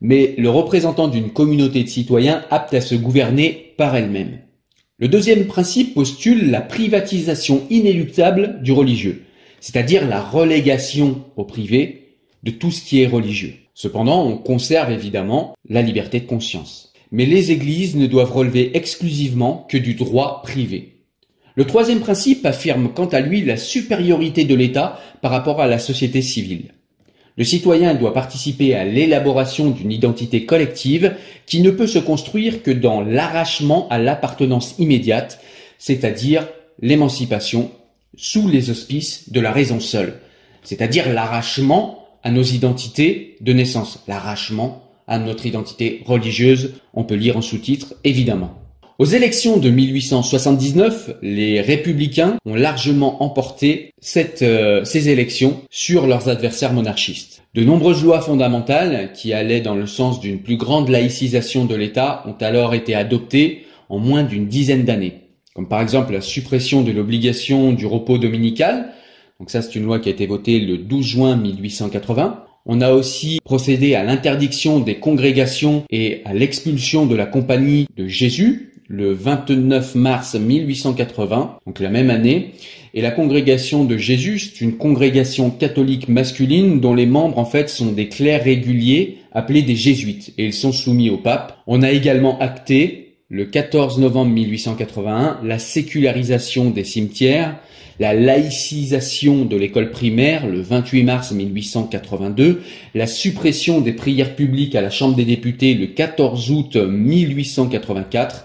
mais 0.00 0.36
le 0.38 0.48
représentant 0.48 1.08
d'une 1.08 1.32
communauté 1.32 1.82
de 1.82 1.88
citoyens 1.88 2.44
apte 2.50 2.72
à 2.72 2.80
se 2.80 2.94
gouverner 2.94 3.74
par 3.76 3.96
elle-même. 3.96 4.38
Le 4.98 5.08
deuxième 5.08 5.46
principe 5.48 5.94
postule 5.94 6.52
la 6.52 6.60
privatisation 6.60 7.64
inéluctable 7.68 8.62
du 8.62 8.70
religieux, 8.70 9.24
c'est-à-dire 9.58 10.06
la 10.06 10.22
relégation 10.22 11.24
au 11.34 11.42
privé 11.42 12.18
de 12.44 12.52
tout 12.52 12.70
ce 12.70 12.84
qui 12.84 13.02
est 13.02 13.08
religieux. 13.08 13.54
Cependant, 13.74 14.24
on 14.24 14.36
conserve 14.36 14.92
évidemment 14.92 15.56
la 15.68 15.82
liberté 15.82 16.20
de 16.20 16.26
conscience. 16.26 16.91
Mais 17.12 17.26
les 17.26 17.52
églises 17.52 17.94
ne 17.94 18.06
doivent 18.06 18.32
relever 18.32 18.76
exclusivement 18.76 19.66
que 19.70 19.76
du 19.76 19.94
droit 19.94 20.42
privé. 20.42 20.92
Le 21.54 21.66
troisième 21.66 22.00
principe 22.00 22.46
affirme 22.46 22.92
quant 22.94 23.06
à 23.06 23.20
lui 23.20 23.44
la 23.44 23.58
supériorité 23.58 24.44
de 24.44 24.54
l'État 24.54 24.98
par 25.20 25.30
rapport 25.30 25.60
à 25.60 25.66
la 25.66 25.78
société 25.78 26.22
civile. 26.22 26.72
Le 27.36 27.44
citoyen 27.44 27.94
doit 27.94 28.12
participer 28.12 28.74
à 28.74 28.84
l'élaboration 28.84 29.70
d'une 29.70 29.92
identité 29.92 30.44
collective 30.44 31.14
qui 31.46 31.62
ne 31.62 31.70
peut 31.70 31.86
se 31.86 31.98
construire 31.98 32.62
que 32.62 32.70
dans 32.70 33.00
l'arrachement 33.00 33.88
à 33.88 33.98
l'appartenance 33.98 34.74
immédiate, 34.78 35.40
c'est-à-dire 35.78 36.46
l'émancipation 36.80 37.70
sous 38.16 38.48
les 38.48 38.70
auspices 38.70 39.30
de 39.30 39.40
la 39.40 39.52
raison 39.52 39.80
seule, 39.80 40.20
c'est-à-dire 40.62 41.12
l'arrachement 41.12 42.06
à 42.22 42.30
nos 42.30 42.42
identités 42.42 43.36
de 43.40 43.52
naissance, 43.52 44.02
l'arrachement 44.06 44.81
à 45.06 45.18
notre 45.18 45.46
identité 45.46 46.02
religieuse, 46.06 46.74
on 46.94 47.04
peut 47.04 47.14
lire 47.14 47.36
en 47.36 47.42
sous-titre 47.42 47.94
évidemment. 48.04 48.62
Aux 48.98 49.06
élections 49.06 49.56
de 49.56 49.68
1879, 49.68 51.16
les 51.22 51.60
républicains 51.60 52.36
ont 52.44 52.54
largement 52.54 53.22
emporté 53.22 53.94
euh, 54.16 54.84
ces 54.84 55.08
élections 55.08 55.62
sur 55.70 56.06
leurs 56.06 56.28
adversaires 56.28 56.72
monarchistes. 56.72 57.42
De 57.54 57.64
nombreuses 57.64 58.04
lois 58.04 58.20
fondamentales 58.20 59.12
qui 59.12 59.32
allaient 59.32 59.60
dans 59.60 59.74
le 59.74 59.86
sens 59.86 60.20
d'une 60.20 60.38
plus 60.38 60.56
grande 60.56 60.88
laïcisation 60.88 61.64
de 61.64 61.74
l'État 61.74 62.22
ont 62.26 62.36
alors 62.40 62.74
été 62.74 62.94
adoptées 62.94 63.66
en 63.88 63.98
moins 63.98 64.22
d'une 64.22 64.46
dizaine 64.46 64.84
d'années, 64.84 65.22
comme 65.54 65.68
par 65.68 65.80
exemple 65.80 66.12
la 66.12 66.20
suppression 66.20 66.82
de 66.82 66.92
l'obligation 66.92 67.72
du 67.72 67.86
repos 67.86 68.18
dominical. 68.18 68.92
Donc 69.40 69.50
ça, 69.50 69.62
c'est 69.62 69.74
une 69.74 69.84
loi 69.84 69.98
qui 69.98 70.10
a 70.10 70.12
été 70.12 70.26
votée 70.26 70.60
le 70.60 70.78
12 70.78 71.04
juin 71.04 71.36
1880. 71.36 72.44
On 72.64 72.80
a 72.80 72.92
aussi 72.92 73.40
procédé 73.44 73.96
à 73.96 74.04
l'interdiction 74.04 74.78
des 74.78 74.96
congrégations 74.96 75.82
et 75.90 76.22
à 76.24 76.32
l'expulsion 76.32 77.06
de 77.06 77.16
la 77.16 77.26
compagnie 77.26 77.88
de 77.96 78.06
Jésus 78.06 78.72
le 78.86 79.12
29 79.12 79.94
mars 79.94 80.34
1880, 80.34 81.56
donc 81.66 81.80
la 81.80 81.88
même 81.88 82.10
année, 82.10 82.52
et 82.94 83.00
la 83.00 83.10
congrégation 83.10 83.84
de 83.84 83.96
Jésus, 83.96 84.38
c'est 84.38 84.60
une 84.60 84.76
congrégation 84.76 85.50
catholique 85.50 86.08
masculine 86.08 86.78
dont 86.78 86.94
les 86.94 87.06
membres 87.06 87.38
en 87.38 87.46
fait 87.46 87.70
sont 87.70 87.90
des 87.92 88.08
clercs 88.08 88.44
réguliers 88.44 89.18
appelés 89.32 89.62
des 89.62 89.76
jésuites 89.76 90.34
et 90.36 90.44
ils 90.44 90.52
sont 90.52 90.72
soumis 90.72 91.08
au 91.08 91.16
pape. 91.16 91.58
On 91.66 91.82
a 91.82 91.90
également 91.90 92.38
acté 92.38 93.14
le 93.30 93.46
14 93.46 93.98
novembre 93.98 94.30
1881 94.30 95.40
la 95.42 95.58
sécularisation 95.58 96.68
des 96.68 96.84
cimetières, 96.84 97.56
la 98.02 98.14
laïcisation 98.14 99.44
de 99.44 99.56
l'école 99.56 99.92
primaire 99.92 100.48
le 100.48 100.60
28 100.60 101.04
mars 101.04 101.30
1882, 101.30 102.60
la 102.96 103.06
suppression 103.06 103.80
des 103.80 103.92
prières 103.92 104.34
publiques 104.34 104.74
à 104.74 104.80
la 104.80 104.90
Chambre 104.90 105.14
des 105.14 105.24
députés 105.24 105.74
le 105.74 105.86
14 105.86 106.50
août 106.50 106.74
1884 106.74 108.44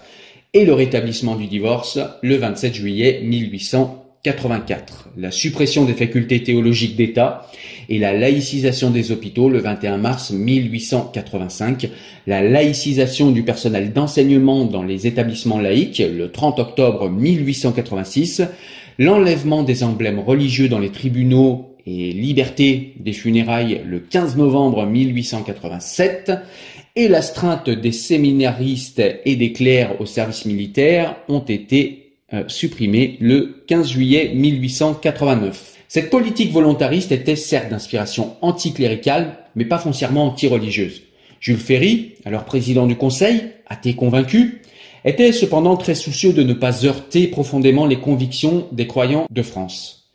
et 0.54 0.64
le 0.64 0.74
rétablissement 0.74 1.34
du 1.34 1.48
divorce 1.48 1.98
le 2.22 2.36
27 2.36 2.72
juillet 2.72 3.20
1884, 3.24 5.08
la 5.16 5.32
suppression 5.32 5.84
des 5.84 5.94
facultés 5.94 6.44
théologiques 6.44 6.94
d'État 6.94 7.50
et 7.88 7.98
la 7.98 8.12
laïcisation 8.12 8.90
des 8.92 9.10
hôpitaux 9.10 9.48
le 9.48 9.58
21 9.58 9.96
mars 9.96 10.30
1885, 10.30 11.88
la 12.28 12.42
laïcisation 12.42 13.32
du 13.32 13.42
personnel 13.42 13.92
d'enseignement 13.92 14.66
dans 14.66 14.84
les 14.84 15.08
établissements 15.08 15.60
laïques 15.60 16.00
le 16.16 16.30
30 16.30 16.60
octobre 16.60 17.10
1886, 17.10 18.44
l'enlèvement 18.98 19.62
des 19.62 19.84
emblèmes 19.84 20.18
religieux 20.18 20.68
dans 20.68 20.78
les 20.78 20.90
tribunaux 20.90 21.76
et 21.86 22.12
liberté 22.12 22.94
des 22.98 23.12
funérailles 23.12 23.80
le 23.86 24.00
15 24.00 24.36
novembre 24.36 24.84
1887 24.86 26.32
et 26.96 27.08
l'astreinte 27.08 27.70
des 27.70 27.92
séminaristes 27.92 29.02
et 29.24 29.36
des 29.36 29.52
clercs 29.52 30.00
au 30.00 30.06
service 30.06 30.44
militaire 30.44 31.16
ont 31.28 31.38
été 31.38 32.12
euh, 32.34 32.44
supprimés 32.48 33.16
le 33.20 33.62
15 33.66 33.88
juillet 33.88 34.32
1889. 34.34 35.76
Cette 35.86 36.10
politique 36.10 36.52
volontariste 36.52 37.12
était 37.12 37.36
certes 37.36 37.70
d'inspiration 37.70 38.34
anticléricale, 38.42 39.38
mais 39.54 39.64
pas 39.64 39.78
foncièrement 39.78 40.26
anti-religieuse. 40.26 41.02
Jules 41.40 41.56
Ferry, 41.56 42.14
alors 42.26 42.44
président 42.44 42.86
du 42.86 42.96
Conseil, 42.96 43.44
athée 43.66 43.94
convaincu, 43.94 44.60
était 45.08 45.32
cependant 45.32 45.76
très 45.76 45.94
soucieux 45.94 46.34
de 46.34 46.42
ne 46.42 46.52
pas 46.52 46.84
heurter 46.84 47.28
profondément 47.28 47.86
les 47.86 47.98
convictions 47.98 48.66
des 48.72 48.86
croyants 48.86 49.26
de 49.30 49.42
France. 49.42 50.10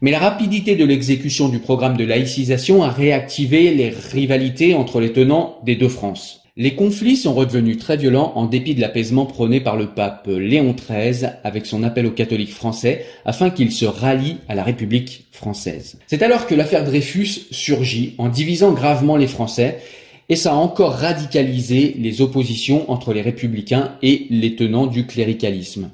Mais 0.00 0.10
la 0.10 0.18
rapidité 0.18 0.74
de 0.74 0.84
l'exécution 0.84 1.48
du 1.48 1.60
programme 1.60 1.96
de 1.96 2.04
laïcisation 2.04 2.82
a 2.82 2.90
réactivé 2.90 3.72
les 3.72 3.90
rivalités 3.90 4.74
entre 4.74 5.00
les 5.00 5.12
tenants 5.12 5.58
des 5.64 5.76
deux 5.76 5.88
France. 5.88 6.40
Les 6.56 6.74
conflits 6.74 7.16
sont 7.16 7.34
redevenus 7.34 7.78
très 7.78 7.96
violents 7.96 8.32
en 8.34 8.46
dépit 8.46 8.74
de 8.74 8.80
l'apaisement 8.80 9.26
prôné 9.26 9.60
par 9.60 9.76
le 9.76 9.86
pape 9.86 10.28
Léon 10.28 10.74
XIII 10.74 11.30
avec 11.42 11.66
son 11.66 11.82
appel 11.82 12.06
aux 12.06 12.12
catholiques 12.12 12.52
français 12.52 13.06
afin 13.24 13.50
qu'ils 13.50 13.72
se 13.72 13.86
rallient 13.86 14.38
à 14.48 14.54
la 14.54 14.62
République 14.62 15.26
française. 15.32 15.98
C'est 16.06 16.22
alors 16.22 16.46
que 16.46 16.54
l'affaire 16.54 16.84
Dreyfus 16.84 17.46
surgit 17.50 18.14
en 18.18 18.28
divisant 18.28 18.72
gravement 18.72 19.16
les 19.16 19.26
Français 19.26 19.78
et 20.28 20.36
ça 20.36 20.52
a 20.52 20.56
encore 20.56 20.92
radicalisé 20.92 21.96
les 21.98 22.20
oppositions 22.20 22.90
entre 22.90 23.12
les 23.12 23.22
républicains 23.22 23.92
et 24.02 24.26
les 24.30 24.56
tenants 24.56 24.86
du 24.86 25.06
cléricalisme. 25.06 25.90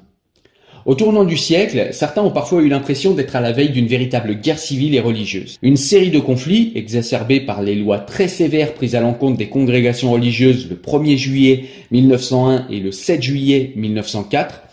Au 0.85 0.95
tournant 0.95 1.25
du 1.25 1.37
siècle, 1.37 1.89
certains 1.91 2.23
ont 2.23 2.31
parfois 2.31 2.63
eu 2.63 2.67
l'impression 2.67 3.11
d'être 3.13 3.35
à 3.35 3.41
la 3.41 3.51
veille 3.51 3.69
d'une 3.69 3.85
véritable 3.85 4.33
guerre 4.33 4.57
civile 4.57 4.95
et 4.95 4.99
religieuse. 4.99 5.59
Une 5.61 5.77
série 5.77 6.09
de 6.09 6.19
conflits, 6.19 6.71
exacerbés 6.73 7.39
par 7.39 7.61
les 7.61 7.75
lois 7.75 7.99
très 7.99 8.27
sévères 8.27 8.73
prises 8.73 8.95
à 8.95 8.99
l'encontre 8.99 9.37
des 9.37 9.49
congrégations 9.49 10.11
religieuses 10.11 10.67
le 10.69 10.75
1er 10.75 11.17
juillet 11.17 11.65
1901 11.91 12.65
et 12.71 12.79
le 12.79 12.91
7 12.91 13.21
juillet 13.21 13.73
1904, 13.75 14.63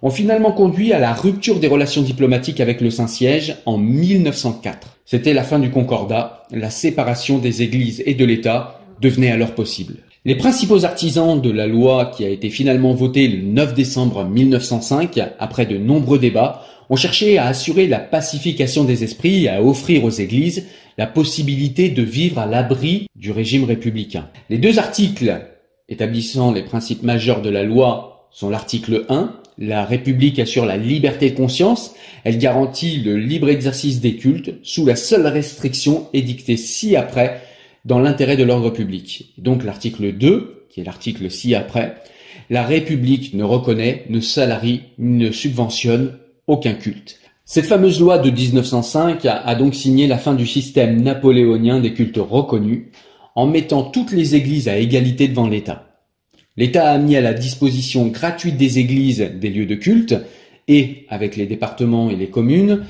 ont 0.00 0.10
finalement 0.10 0.52
conduit 0.52 0.94
à 0.94 0.98
la 0.98 1.12
rupture 1.12 1.60
des 1.60 1.66
relations 1.66 2.02
diplomatiques 2.02 2.60
avec 2.60 2.80
le 2.80 2.90
Saint-Siège 2.90 3.56
en 3.66 3.76
1904. 3.76 4.96
C'était 5.04 5.34
la 5.34 5.42
fin 5.42 5.58
du 5.58 5.70
Concordat, 5.70 6.44
la 6.50 6.70
séparation 6.70 7.38
des 7.38 7.62
églises 7.62 8.02
et 8.06 8.14
de 8.14 8.24
l'État 8.24 8.77
devenait 9.00 9.30
alors 9.30 9.54
possible. 9.54 9.96
Les 10.24 10.34
principaux 10.34 10.84
artisans 10.84 11.40
de 11.40 11.50
la 11.50 11.66
loi 11.66 12.12
qui 12.14 12.24
a 12.24 12.28
été 12.28 12.50
finalement 12.50 12.92
votée 12.92 13.28
le 13.28 13.42
9 13.42 13.74
décembre 13.74 14.24
1905, 14.24 15.18
après 15.38 15.66
de 15.66 15.78
nombreux 15.78 16.18
débats, 16.18 16.64
ont 16.90 16.96
cherché 16.96 17.38
à 17.38 17.46
assurer 17.46 17.86
la 17.86 17.98
pacification 17.98 18.84
des 18.84 19.04
esprits 19.04 19.44
et 19.44 19.48
à 19.48 19.62
offrir 19.62 20.04
aux 20.04 20.10
églises 20.10 20.66
la 20.96 21.06
possibilité 21.06 21.90
de 21.90 22.02
vivre 22.02 22.38
à 22.40 22.46
l'abri 22.46 23.06
du 23.14 23.30
régime 23.30 23.64
républicain. 23.64 24.28
Les 24.50 24.58
deux 24.58 24.78
articles 24.78 25.40
établissant 25.88 26.52
les 26.52 26.62
principes 26.62 27.02
majeurs 27.02 27.40
de 27.40 27.50
la 27.50 27.62
loi 27.62 28.28
sont 28.30 28.50
l'article 28.50 29.06
1, 29.08 29.32
la 29.58 29.84
République 29.84 30.38
assure 30.38 30.66
la 30.66 30.76
liberté 30.76 31.30
de 31.30 31.36
conscience, 31.36 31.94
elle 32.24 32.38
garantit 32.38 32.98
le 32.98 33.16
libre 33.16 33.48
exercice 33.48 34.00
des 34.00 34.16
cultes 34.16 34.54
sous 34.62 34.84
la 34.84 34.96
seule 34.96 35.26
restriction 35.26 36.08
édictée 36.12 36.56
ci-après 36.56 37.40
dans 37.88 37.98
l'intérêt 37.98 38.36
de 38.36 38.44
l'ordre 38.44 38.68
public. 38.68 39.32
Donc 39.38 39.64
l'article 39.64 40.12
2, 40.12 40.66
qui 40.68 40.80
est 40.80 40.84
l'article 40.84 41.30
ci-après, 41.30 41.94
la 42.50 42.62
République 42.62 43.32
ne 43.32 43.42
reconnaît, 43.42 44.04
ne 44.10 44.20
salarie, 44.20 44.82
ne 44.98 45.30
subventionne 45.30 46.18
aucun 46.46 46.74
culte. 46.74 47.18
Cette 47.46 47.64
fameuse 47.64 47.98
loi 47.98 48.18
de 48.18 48.30
1905 48.30 49.24
a, 49.24 49.54
donc 49.54 49.74
signé 49.74 50.06
la 50.06 50.18
fin 50.18 50.34
du 50.34 50.46
système 50.46 51.00
napoléonien 51.00 51.80
des 51.80 51.94
cultes 51.94 52.20
reconnus, 52.20 52.88
en 53.34 53.46
mettant 53.46 53.84
toutes 53.84 54.12
les 54.12 54.34
églises 54.34 54.68
à 54.68 54.76
égalité 54.76 55.26
devant 55.26 55.48
l'État. 55.48 55.86
L'État 56.58 56.90
a 56.90 56.98
mis 56.98 57.16
à 57.16 57.22
la 57.22 57.32
disposition 57.32 58.08
gratuite 58.08 58.58
des 58.58 58.78
églises 58.78 59.30
des 59.40 59.48
lieux 59.48 59.64
de 59.64 59.76
culte, 59.76 60.14
et, 60.70 61.06
avec 61.08 61.36
les 61.36 61.46
départements 61.46 62.10
et 62.10 62.16
les 62.16 62.28
communes, 62.28 62.84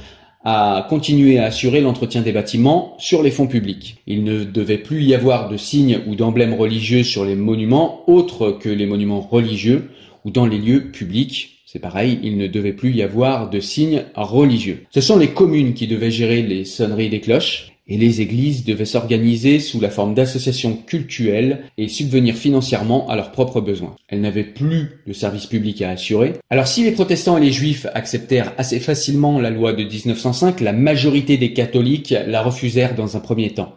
à 0.44 0.86
continuer 0.88 1.38
à 1.38 1.46
assurer 1.46 1.80
l'entretien 1.80 2.22
des 2.22 2.32
bâtiments 2.32 2.94
sur 2.98 3.22
les 3.22 3.30
fonds 3.30 3.46
publics. 3.46 3.96
Il 4.06 4.24
ne 4.24 4.44
devait 4.44 4.78
plus 4.78 5.02
y 5.02 5.14
avoir 5.14 5.48
de 5.48 5.56
signes 5.56 6.00
ou 6.06 6.14
d'emblèmes 6.14 6.54
religieux 6.54 7.02
sur 7.02 7.24
les 7.24 7.34
monuments 7.34 8.08
autres 8.08 8.52
que 8.52 8.68
les 8.68 8.86
monuments 8.86 9.20
religieux 9.20 9.90
ou 10.24 10.30
dans 10.30 10.46
les 10.46 10.58
lieux 10.58 10.90
publics. 10.90 11.62
C'est 11.66 11.80
pareil, 11.80 12.18
il 12.22 12.38
ne 12.38 12.46
devait 12.46 12.72
plus 12.72 12.94
y 12.94 13.02
avoir 13.02 13.50
de 13.50 13.60
signes 13.60 14.04
religieux. 14.14 14.84
Ce 14.90 15.00
sont 15.00 15.18
les 15.18 15.28
communes 15.28 15.74
qui 15.74 15.86
devaient 15.86 16.10
gérer 16.10 16.42
les 16.42 16.64
sonneries 16.64 17.10
des 17.10 17.20
cloches 17.20 17.72
et 17.88 17.96
les 17.96 18.20
églises 18.20 18.64
devaient 18.64 18.84
s'organiser 18.84 19.60
sous 19.60 19.80
la 19.80 19.90
forme 19.90 20.14
d'associations 20.14 20.76
cultuelles 20.86 21.62
et 21.78 21.88
subvenir 21.88 22.34
financièrement 22.34 23.08
à 23.08 23.16
leurs 23.16 23.32
propres 23.32 23.60
besoins. 23.60 23.96
Elles 24.08 24.20
n'avaient 24.20 24.44
plus 24.44 25.00
de 25.06 25.12
services 25.12 25.46
publics 25.46 25.82
à 25.82 25.90
assurer. 25.90 26.34
Alors 26.50 26.68
si 26.68 26.84
les 26.84 26.92
protestants 26.92 27.38
et 27.38 27.44
les 27.44 27.52
juifs 27.52 27.86
acceptèrent 27.94 28.52
assez 28.58 28.80
facilement 28.80 29.40
la 29.40 29.50
loi 29.50 29.72
de 29.72 29.84
1905, 29.84 30.60
la 30.60 30.72
majorité 30.72 31.36
des 31.38 31.52
catholiques 31.52 32.14
la 32.26 32.42
refusèrent 32.42 32.94
dans 32.94 33.16
un 33.16 33.20
premier 33.20 33.50
temps. 33.50 33.74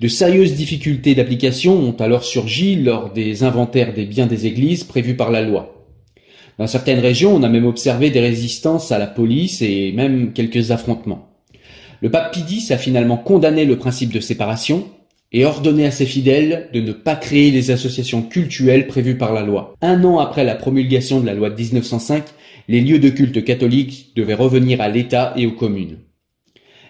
De 0.00 0.08
sérieuses 0.08 0.54
difficultés 0.54 1.14
d'application 1.14 1.74
ont 1.74 1.96
alors 2.00 2.24
surgi 2.24 2.76
lors 2.76 3.12
des 3.12 3.44
inventaires 3.44 3.92
des 3.92 4.06
biens 4.06 4.26
des 4.26 4.46
églises 4.46 4.82
prévus 4.82 5.14
par 5.14 5.30
la 5.30 5.42
loi. 5.42 5.86
Dans 6.58 6.66
certaines 6.66 7.00
régions, 7.00 7.34
on 7.34 7.42
a 7.42 7.48
même 7.48 7.66
observé 7.66 8.10
des 8.10 8.20
résistances 8.20 8.92
à 8.92 8.98
la 8.98 9.06
police 9.06 9.62
et 9.62 9.92
même 9.92 10.32
quelques 10.32 10.70
affrontements. 10.70 11.29
Le 12.02 12.10
pape 12.10 12.32
Pie 12.32 12.72
a 12.72 12.78
finalement 12.78 13.18
condamné 13.18 13.66
le 13.66 13.76
principe 13.76 14.12
de 14.12 14.20
séparation 14.20 14.88
et 15.32 15.44
ordonné 15.44 15.86
à 15.86 15.90
ses 15.90 16.06
fidèles 16.06 16.68
de 16.72 16.80
ne 16.80 16.92
pas 16.92 17.14
créer 17.14 17.50
les 17.50 17.70
associations 17.70 18.22
cultuelles 18.22 18.86
prévues 18.86 19.18
par 19.18 19.34
la 19.34 19.42
loi. 19.42 19.74
Un 19.82 20.02
an 20.04 20.18
après 20.18 20.44
la 20.44 20.54
promulgation 20.54 21.20
de 21.20 21.26
la 21.26 21.34
loi 21.34 21.50
de 21.50 21.60
1905, 21.60 22.24
les 22.68 22.80
lieux 22.80 22.98
de 22.98 23.10
culte 23.10 23.44
catholiques 23.44 24.12
devaient 24.16 24.34
revenir 24.34 24.80
à 24.80 24.88
l'État 24.88 25.34
et 25.36 25.46
aux 25.46 25.52
communes. 25.52 25.98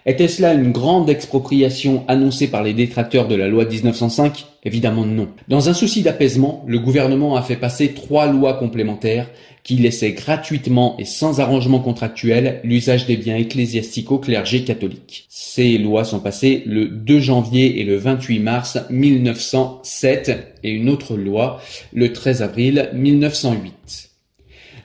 Était-ce 0.05 0.41
là 0.41 0.53
une 0.53 0.71
grande 0.71 1.09
expropriation 1.09 2.03
annoncée 2.07 2.47
par 2.47 2.63
les 2.63 2.73
détracteurs 2.73 3.27
de 3.27 3.35
la 3.35 3.47
loi 3.47 3.65
de 3.65 3.71
1905 3.71 4.45
Évidemment 4.63 5.05
non. 5.05 5.27
Dans 5.47 5.69
un 5.69 5.73
souci 5.73 6.01
d'apaisement, 6.01 6.63
le 6.67 6.79
gouvernement 6.79 7.35
a 7.35 7.43
fait 7.43 7.55
passer 7.55 7.93
trois 7.93 8.27
lois 8.27 8.55
complémentaires 8.55 9.29
qui 9.63 9.75
laissaient 9.75 10.13
gratuitement 10.13 10.95
et 10.97 11.05
sans 11.05 11.39
arrangement 11.39 11.79
contractuel 11.79 12.61
l'usage 12.63 13.05
des 13.05 13.17
biens 13.17 13.37
ecclésiastiques 13.37 14.11
au 14.11 14.17
clergé 14.17 14.63
catholique. 14.63 15.25
Ces 15.29 15.77
lois 15.77 16.03
sont 16.03 16.19
passées 16.19 16.63
le 16.65 16.87
2 16.87 17.19
janvier 17.19 17.79
et 17.79 17.83
le 17.83 17.97
28 17.97 18.39
mars 18.39 18.79
1907 18.89 20.57
et 20.63 20.71
une 20.71 20.89
autre 20.89 21.15
loi 21.15 21.61
le 21.93 22.11
13 22.11 22.41
avril 22.41 22.89
1908. 22.93 24.09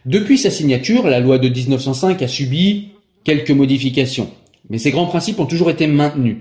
Depuis 0.05 0.39
sa 0.39 0.51
signature, 0.51 1.09
la 1.09 1.21
loi 1.21 1.39
de 1.39 1.49
1905 1.49 2.21
a 2.23 2.29
subi 2.29 2.91
quelques 3.25 3.51
modifications, 3.51 4.31
mais 4.69 4.79
ses 4.79 4.91
grands 4.91 5.07
principes 5.07 5.41
ont 5.41 5.47
toujours 5.47 5.71
été 5.71 5.87
maintenus. 5.87 6.39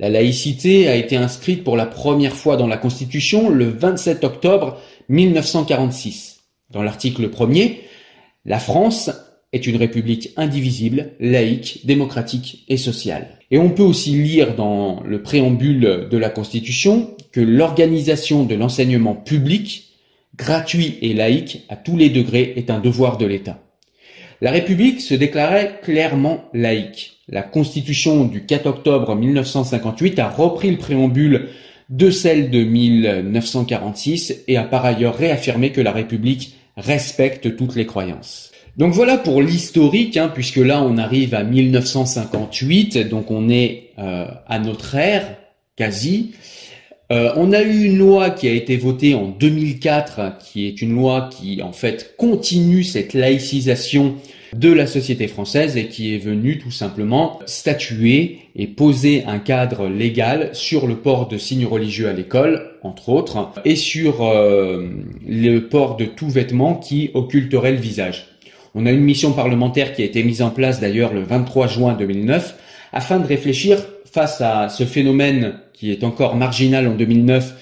La 0.00 0.08
laïcité 0.08 0.88
a 0.88 0.96
été 0.96 1.16
inscrite 1.16 1.62
pour 1.62 1.76
la 1.76 1.86
première 1.86 2.34
fois 2.34 2.56
dans 2.56 2.66
la 2.66 2.76
Constitution 2.76 3.48
le 3.48 3.66
27 3.66 4.24
octobre 4.24 4.80
1946. 5.08 6.40
Dans 6.70 6.82
l'article 6.82 7.28
premier, 7.28 7.82
la 8.44 8.58
France 8.58 9.10
est 9.52 9.68
une 9.68 9.76
république 9.76 10.30
indivisible, 10.36 11.12
laïque, 11.20 11.82
démocratique 11.84 12.64
et 12.68 12.76
sociale. 12.76 13.38
Et 13.52 13.58
on 13.58 13.70
peut 13.70 13.84
aussi 13.84 14.10
lire 14.10 14.56
dans 14.56 15.00
le 15.04 15.22
préambule 15.22 16.08
de 16.10 16.18
la 16.18 16.28
Constitution 16.28 17.16
que 17.30 17.40
l'organisation 17.40 18.44
de 18.44 18.56
l'enseignement 18.56 19.14
public, 19.14 19.94
gratuit 20.36 20.98
et 21.02 21.14
laïque 21.14 21.62
à 21.68 21.76
tous 21.76 21.96
les 21.96 22.10
degrés, 22.10 22.54
est 22.56 22.68
un 22.68 22.80
devoir 22.80 23.16
de 23.16 23.26
l'État. 23.26 23.60
La 24.40 24.50
République 24.50 25.00
se 25.00 25.14
déclarait 25.14 25.78
clairement 25.82 26.44
laïque. 26.52 27.13
La 27.28 27.42
Constitution 27.42 28.26
du 28.26 28.44
4 28.44 28.66
octobre 28.66 29.14
1958 29.16 30.18
a 30.18 30.28
repris 30.28 30.70
le 30.70 30.76
préambule 30.76 31.48
de 31.88 32.10
celle 32.10 32.50
de 32.50 32.62
1946 32.62 34.44
et 34.46 34.56
a 34.56 34.64
par 34.64 34.84
ailleurs 34.84 35.16
réaffirmé 35.16 35.72
que 35.72 35.80
la 35.80 35.92
République 35.92 36.56
respecte 36.76 37.56
toutes 37.56 37.76
les 37.76 37.86
croyances. 37.86 38.50
Donc 38.76 38.92
voilà 38.92 39.16
pour 39.16 39.40
l'historique, 39.40 40.16
hein, 40.16 40.30
puisque 40.32 40.56
là 40.56 40.82
on 40.82 40.98
arrive 40.98 41.34
à 41.34 41.44
1958, 41.44 43.08
donc 43.08 43.30
on 43.30 43.48
est 43.48 43.90
euh, 43.98 44.26
à 44.46 44.58
notre 44.58 44.94
ère 44.94 45.36
quasi. 45.76 46.32
Euh, 47.12 47.32
on 47.36 47.52
a 47.52 47.62
eu 47.62 47.84
une 47.84 47.98
loi 47.98 48.30
qui 48.30 48.48
a 48.48 48.52
été 48.52 48.76
votée 48.76 49.14
en 49.14 49.28
2004, 49.28 50.38
qui 50.38 50.66
est 50.66 50.82
une 50.82 50.94
loi 50.94 51.30
qui 51.30 51.62
en 51.62 51.72
fait 51.72 52.16
continue 52.18 52.82
cette 52.82 53.14
laïcisation 53.14 54.16
de 54.58 54.72
la 54.72 54.86
société 54.86 55.26
française 55.26 55.76
et 55.76 55.88
qui 55.88 56.14
est 56.14 56.18
venue 56.18 56.58
tout 56.58 56.70
simplement 56.70 57.38
statuer 57.46 58.38
et 58.56 58.66
poser 58.66 59.24
un 59.26 59.38
cadre 59.38 59.88
légal 59.88 60.50
sur 60.52 60.86
le 60.86 60.96
port 60.96 61.28
de 61.28 61.38
signes 61.38 61.66
religieux 61.66 62.08
à 62.08 62.12
l'école, 62.12 62.70
entre 62.82 63.08
autres, 63.08 63.50
et 63.64 63.76
sur 63.76 64.22
euh, 64.22 64.88
le 65.26 65.60
port 65.60 65.96
de 65.96 66.04
tout 66.04 66.28
vêtement 66.28 66.74
qui 66.74 67.10
occulterait 67.14 67.72
le 67.72 67.78
visage. 67.78 68.28
On 68.74 68.86
a 68.86 68.90
une 68.90 69.02
mission 69.02 69.32
parlementaire 69.32 69.92
qui 69.92 70.02
a 70.02 70.04
été 70.04 70.22
mise 70.22 70.42
en 70.42 70.50
place 70.50 70.80
d'ailleurs 70.80 71.12
le 71.12 71.22
23 71.22 71.66
juin 71.68 71.94
2009 71.94 72.56
afin 72.92 73.18
de 73.18 73.26
réfléchir 73.26 73.78
face 74.04 74.40
à 74.40 74.68
ce 74.68 74.84
phénomène 74.84 75.54
qui 75.72 75.90
est 75.90 76.04
encore 76.04 76.36
marginal 76.36 76.86
en 76.86 76.94
2009 76.94 77.54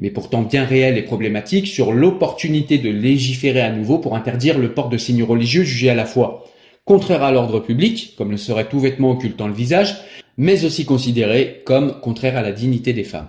mais 0.00 0.10
pourtant 0.10 0.42
bien 0.42 0.64
réel 0.64 0.98
et 0.98 1.02
problématique, 1.02 1.68
sur 1.68 1.92
l'opportunité 1.92 2.78
de 2.78 2.90
légiférer 2.90 3.60
à 3.60 3.70
nouveau 3.70 3.98
pour 3.98 4.16
interdire 4.16 4.58
le 4.58 4.74
port 4.74 4.88
de 4.88 4.98
signes 4.98 5.22
religieux 5.22 5.62
jugés 5.62 5.90
à 5.90 5.94
la 5.94 6.06
fois 6.06 6.44
contraire 6.90 7.22
à 7.22 7.30
l'ordre 7.30 7.60
public, 7.60 8.14
comme 8.18 8.32
le 8.32 8.36
serait 8.36 8.68
tout 8.68 8.80
vêtement 8.80 9.12
occultant 9.12 9.46
le 9.46 9.54
visage, 9.54 9.98
mais 10.36 10.64
aussi 10.64 10.84
considéré 10.84 11.62
comme 11.64 12.00
contraire 12.00 12.36
à 12.36 12.42
la 12.42 12.50
dignité 12.50 12.92
des 12.92 13.04
femmes. 13.04 13.28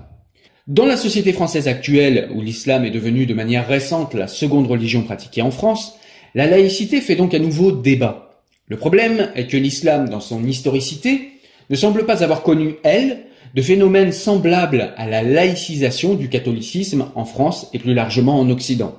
Dans 0.68 0.88
la 0.88 0.98
société 0.98 1.32
française 1.32 1.68
actuelle, 1.68 2.32
où 2.34 2.42
l'islam 2.42 2.86
est 2.86 2.90
devenu 2.90 3.28
de 3.28 3.36
manière 3.36 3.68
récente 3.68 4.16
la 4.16 4.28
seconde 4.28 4.66
religion 4.66 5.04
pratiquée 5.04 5.44
en 5.44 5.52
France, 5.52 5.94
la 6.34 6.48
laïcité 6.48 7.02
fait 7.02 7.16
donc 7.16 7.36
à 7.36 7.40
nouveau 7.40 7.72
débat. 7.72 8.42
Le 8.68 8.78
problème 8.78 9.30
est 9.36 9.46
que 9.46 9.58
l'islam, 9.58 10.10
dans 10.10 10.22
son 10.22 10.44
historicité, 10.44 11.34
ne 11.70 11.76
semble 11.76 12.08
pas 12.08 12.24
avoir 12.24 12.42
connu, 12.42 12.78
elle, 12.84 13.26
de 13.56 13.62
phénomènes 13.62 14.12
semblables 14.12 14.94
à 14.98 15.08
la 15.08 15.24
laïcisation 15.24 16.16
du 16.16 16.30
catholicisme 16.30 17.08
en 17.16 17.26
France 17.26 17.70
et 17.74 17.80
plus 17.80 17.94
largement 17.94 18.40
en 18.40 18.50
Occident. 18.50 18.96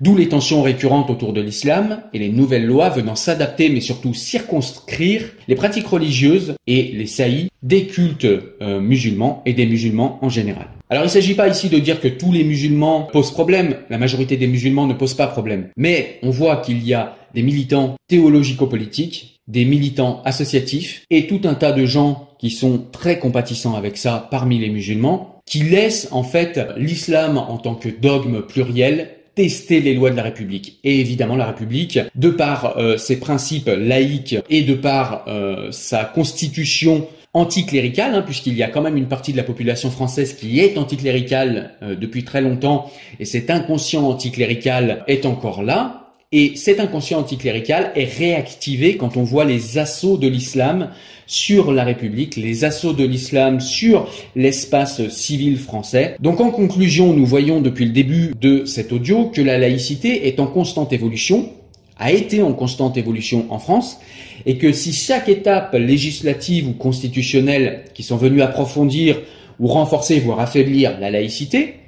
D'où 0.00 0.16
les 0.16 0.30
tensions 0.30 0.62
récurrentes 0.62 1.10
autour 1.10 1.34
de 1.34 1.42
l'islam 1.42 2.02
et 2.14 2.18
les 2.18 2.30
nouvelles 2.30 2.64
lois 2.64 2.88
venant 2.88 3.16
s'adapter 3.16 3.68
mais 3.68 3.82
surtout 3.82 4.14
circonscrire 4.14 5.28
les 5.46 5.54
pratiques 5.54 5.86
religieuses 5.86 6.54
et 6.66 6.92
les 6.94 7.06
saillies 7.06 7.50
des 7.62 7.86
cultes 7.86 8.24
euh, 8.24 8.80
musulmans 8.80 9.42
et 9.44 9.52
des 9.52 9.66
musulmans 9.66 10.18
en 10.22 10.30
général. 10.30 10.68
Alors 10.88 11.04
il 11.04 11.08
ne 11.08 11.12
s'agit 11.12 11.34
pas 11.34 11.48
ici 11.48 11.68
de 11.68 11.78
dire 11.78 12.00
que 12.00 12.08
tous 12.08 12.32
les 12.32 12.44
musulmans 12.44 13.08
posent 13.12 13.30
problème, 13.30 13.76
la 13.90 13.98
majorité 13.98 14.38
des 14.38 14.46
musulmans 14.46 14.86
ne 14.86 14.94
posent 14.94 15.14
pas 15.14 15.26
problème, 15.26 15.68
mais 15.76 16.18
on 16.22 16.30
voit 16.30 16.56
qu'il 16.56 16.82
y 16.82 16.94
a 16.94 17.16
des 17.34 17.42
militants 17.42 17.96
théologico-politiques, 18.08 19.40
des 19.48 19.66
militants 19.66 20.22
associatifs 20.24 21.04
et 21.10 21.26
tout 21.26 21.42
un 21.44 21.54
tas 21.54 21.72
de 21.72 21.84
gens 21.84 22.29
qui 22.40 22.50
sont 22.50 22.82
très 22.90 23.18
compatissants 23.18 23.74
avec 23.74 23.98
ça 23.98 24.26
parmi 24.30 24.58
les 24.58 24.70
musulmans, 24.70 25.42
qui 25.44 25.60
laissent 25.60 26.08
en 26.10 26.22
fait 26.22 26.58
l'islam 26.76 27.36
en 27.36 27.58
tant 27.58 27.74
que 27.74 27.90
dogme 27.90 28.40
pluriel 28.40 29.10
tester 29.34 29.80
les 29.80 29.94
lois 29.94 30.10
de 30.10 30.16
la 30.16 30.22
République. 30.22 30.80
Et 30.82 31.00
évidemment, 31.00 31.36
la 31.36 31.46
République, 31.46 31.98
de 32.14 32.30
par 32.30 32.78
euh, 32.78 32.96
ses 32.96 33.20
principes 33.20 33.68
laïques 33.68 34.36
et 34.48 34.62
de 34.62 34.74
par 34.74 35.24
euh, 35.28 35.70
sa 35.70 36.04
constitution 36.04 37.06
anticléricale, 37.32 38.14
hein, 38.14 38.22
puisqu'il 38.22 38.54
y 38.54 38.62
a 38.62 38.68
quand 38.68 38.82
même 38.82 38.96
une 38.96 39.06
partie 39.06 39.32
de 39.32 39.36
la 39.36 39.44
population 39.44 39.90
française 39.90 40.34
qui 40.34 40.60
est 40.60 40.78
anticléricale 40.78 41.72
euh, 41.82 41.94
depuis 41.94 42.24
très 42.24 42.40
longtemps, 42.40 42.90
et 43.20 43.24
cet 43.24 43.50
inconscient 43.50 44.08
anticlérical 44.08 45.04
est 45.06 45.26
encore 45.26 45.62
là. 45.62 45.99
Et 46.32 46.54
cet 46.54 46.78
inconscient 46.78 47.18
anticlérical 47.18 47.90
est 47.96 48.04
réactivé 48.04 48.96
quand 48.96 49.16
on 49.16 49.24
voit 49.24 49.44
les 49.44 49.78
assauts 49.78 50.16
de 50.16 50.28
l'islam 50.28 50.90
sur 51.26 51.72
la 51.72 51.82
République, 51.82 52.36
les 52.36 52.62
assauts 52.62 52.92
de 52.92 53.02
l'islam 53.02 53.58
sur 53.58 54.08
l'espace 54.36 55.08
civil 55.08 55.58
français. 55.58 56.14
Donc 56.20 56.40
en 56.40 56.52
conclusion, 56.52 57.12
nous 57.14 57.26
voyons 57.26 57.60
depuis 57.60 57.84
le 57.84 57.90
début 57.90 58.32
de 58.40 58.64
cet 58.64 58.92
audio 58.92 59.24
que 59.24 59.40
la 59.40 59.58
laïcité 59.58 60.28
est 60.28 60.38
en 60.38 60.46
constante 60.46 60.92
évolution, 60.92 61.50
a 61.98 62.12
été 62.12 62.42
en 62.42 62.52
constante 62.52 62.96
évolution 62.96 63.46
en 63.50 63.58
France, 63.58 63.98
et 64.46 64.56
que 64.56 64.72
si 64.72 64.92
chaque 64.92 65.28
étape 65.28 65.74
législative 65.74 66.68
ou 66.68 66.74
constitutionnelle 66.74 67.86
qui 67.92 68.04
sont 68.04 68.16
venues 68.16 68.42
approfondir 68.42 69.18
ou 69.58 69.66
renforcer, 69.66 70.20
voire 70.20 70.38
affaiblir 70.38 70.96
la 71.00 71.10
laïcité, 71.10 71.79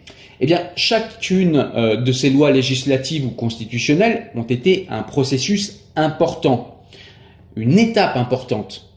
eh 0.42 0.46
bien, 0.46 0.62
chacune 0.74 1.70
euh, 1.76 1.96
de 1.96 2.10
ces 2.10 2.28
lois 2.28 2.50
législatives 2.50 3.24
ou 3.24 3.30
constitutionnelles 3.30 4.32
ont 4.34 4.42
été 4.42 4.86
un 4.90 5.02
processus 5.02 5.84
important, 5.94 6.82
une 7.54 7.78
étape 7.78 8.16
importante. 8.16 8.90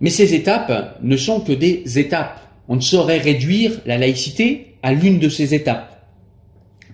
Mais 0.00 0.10
ces 0.10 0.34
étapes 0.34 1.00
ne 1.02 1.16
sont 1.16 1.40
que 1.40 1.50
des 1.50 1.98
étapes. 1.98 2.40
On 2.68 2.76
ne 2.76 2.80
saurait 2.80 3.18
réduire 3.18 3.80
la 3.84 3.98
laïcité 3.98 4.76
à 4.84 4.92
l'une 4.92 5.18
de 5.18 5.28
ces 5.28 5.56
étapes. 5.56 6.06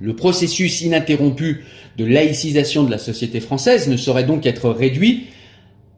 Le 0.01 0.17
processus 0.17 0.81
ininterrompu 0.81 1.65
de 1.99 2.07
laïcisation 2.07 2.83
de 2.85 2.91
la 2.91 2.99
société 2.99 3.41
française 3.41 3.89
ne 3.89 3.99
saurait 3.99 4.25
donc 4.25 4.47
être 4.47 4.71
réduit 4.71 5.27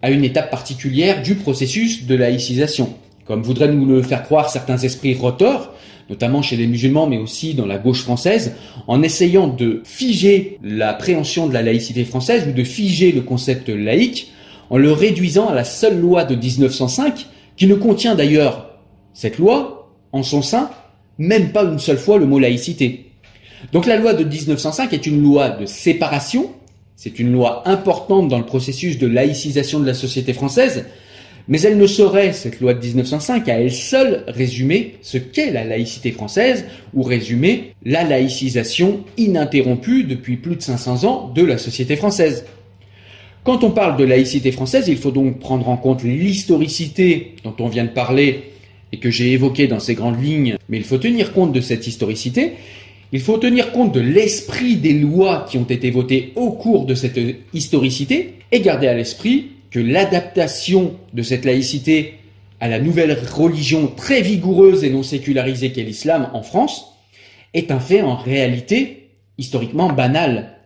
à 0.02 0.10
une 0.10 0.24
étape 0.24 0.50
particulière 0.50 1.22
du 1.22 1.36
processus 1.36 2.06
de 2.06 2.16
laïcisation. 2.16 2.92
Comme 3.24 3.42
voudraient 3.42 3.72
nous 3.72 3.86
le 3.86 4.02
faire 4.02 4.24
croire 4.24 4.50
certains 4.50 4.78
esprits 4.78 5.14
rotors, 5.14 5.72
notamment 6.08 6.42
chez 6.42 6.56
les 6.56 6.66
musulmans, 6.66 7.06
mais 7.06 7.18
aussi 7.18 7.54
dans 7.54 7.66
la 7.66 7.78
gauche 7.78 8.02
française, 8.02 8.54
en 8.86 9.02
essayant 9.02 9.48
de 9.48 9.82
figer 9.84 10.58
la 10.62 10.94
préhension 10.94 11.46
de 11.46 11.54
la 11.54 11.62
laïcité 11.62 12.04
française 12.04 12.46
ou 12.48 12.52
de 12.52 12.64
figer 12.64 13.12
le 13.12 13.22
concept 13.22 13.68
laïque, 13.68 14.32
en 14.70 14.78
le 14.78 14.92
réduisant 14.92 15.48
à 15.48 15.54
la 15.54 15.64
seule 15.64 15.98
loi 15.98 16.24
de 16.24 16.34
1905, 16.34 17.26
qui 17.56 17.66
ne 17.66 17.74
contient 17.74 18.14
d'ailleurs 18.14 18.70
cette 19.14 19.38
loi, 19.38 19.92
en 20.12 20.22
son 20.22 20.42
sein, 20.42 20.70
même 21.18 21.52
pas 21.52 21.64
une 21.64 21.78
seule 21.78 21.98
fois 21.98 22.18
le 22.18 22.26
mot 22.26 22.38
laïcité. 22.38 23.06
Donc 23.72 23.86
la 23.86 23.96
loi 23.96 24.14
de 24.14 24.24
1905 24.24 24.92
est 24.92 25.06
une 25.06 25.22
loi 25.22 25.50
de 25.50 25.66
séparation, 25.66 26.50
c'est 26.94 27.18
une 27.18 27.32
loi 27.32 27.68
importante 27.68 28.28
dans 28.28 28.38
le 28.38 28.46
processus 28.46 28.98
de 28.98 29.06
laïcisation 29.06 29.80
de 29.80 29.86
la 29.86 29.94
société 29.94 30.32
française, 30.32 30.86
mais 31.48 31.60
elle 31.60 31.78
ne 31.78 31.86
saurait, 31.86 32.32
cette 32.32 32.60
loi 32.60 32.74
de 32.74 32.84
1905, 32.84 33.48
à 33.48 33.60
elle 33.60 33.72
seule 33.72 34.24
résumer 34.26 34.94
ce 35.02 35.18
qu'est 35.18 35.52
la 35.52 35.64
laïcité 35.64 36.10
française 36.10 36.64
ou 36.92 37.02
résumer 37.02 37.72
la 37.84 38.02
laïcisation 38.02 39.04
ininterrompue 39.16 40.04
depuis 40.04 40.36
plus 40.36 40.56
de 40.56 40.62
500 40.62 41.04
ans 41.04 41.32
de 41.34 41.42
la 41.42 41.58
société 41.58 41.96
française. 41.96 42.44
Quand 43.44 43.62
on 43.62 43.70
parle 43.70 43.96
de 43.96 44.02
laïcité 44.02 44.50
française, 44.50 44.88
il 44.88 44.96
faut 44.96 45.12
donc 45.12 45.38
prendre 45.38 45.68
en 45.68 45.76
compte 45.76 46.02
l'historicité 46.02 47.36
dont 47.44 47.54
on 47.60 47.68
vient 47.68 47.84
de 47.84 47.90
parler 47.90 48.50
et 48.92 48.98
que 48.98 49.10
j'ai 49.10 49.30
évoquée 49.32 49.68
dans 49.68 49.78
ces 49.78 49.94
grandes 49.94 50.20
lignes, 50.22 50.56
mais 50.68 50.78
il 50.78 50.84
faut 50.84 50.98
tenir 50.98 51.32
compte 51.32 51.52
de 51.52 51.60
cette 51.60 51.86
historicité. 51.86 52.54
Il 53.12 53.20
faut 53.20 53.38
tenir 53.38 53.70
compte 53.70 53.94
de 53.94 54.00
l'esprit 54.00 54.74
des 54.74 54.94
lois 54.94 55.46
qui 55.48 55.58
ont 55.58 55.64
été 55.64 55.92
votées 55.92 56.32
au 56.34 56.50
cours 56.50 56.86
de 56.86 56.96
cette 56.96 57.20
historicité 57.54 58.34
et 58.50 58.60
garder 58.60 58.88
à 58.88 58.94
l'esprit 58.94 59.50
l'adaptation 59.80 60.96
de 61.12 61.22
cette 61.22 61.44
laïcité 61.44 62.14
à 62.60 62.68
la 62.68 62.80
nouvelle 62.80 63.16
religion 63.32 63.88
très 63.88 64.22
vigoureuse 64.22 64.84
et 64.84 64.90
non 64.90 65.02
sécularisée 65.02 65.72
qu'est 65.72 65.82
l'islam 65.82 66.30
en 66.32 66.42
France 66.42 66.92
est 67.54 67.70
un 67.70 67.80
fait 67.80 68.02
en 68.02 68.16
réalité 68.16 69.10
historiquement 69.38 69.92
banal 69.92 70.56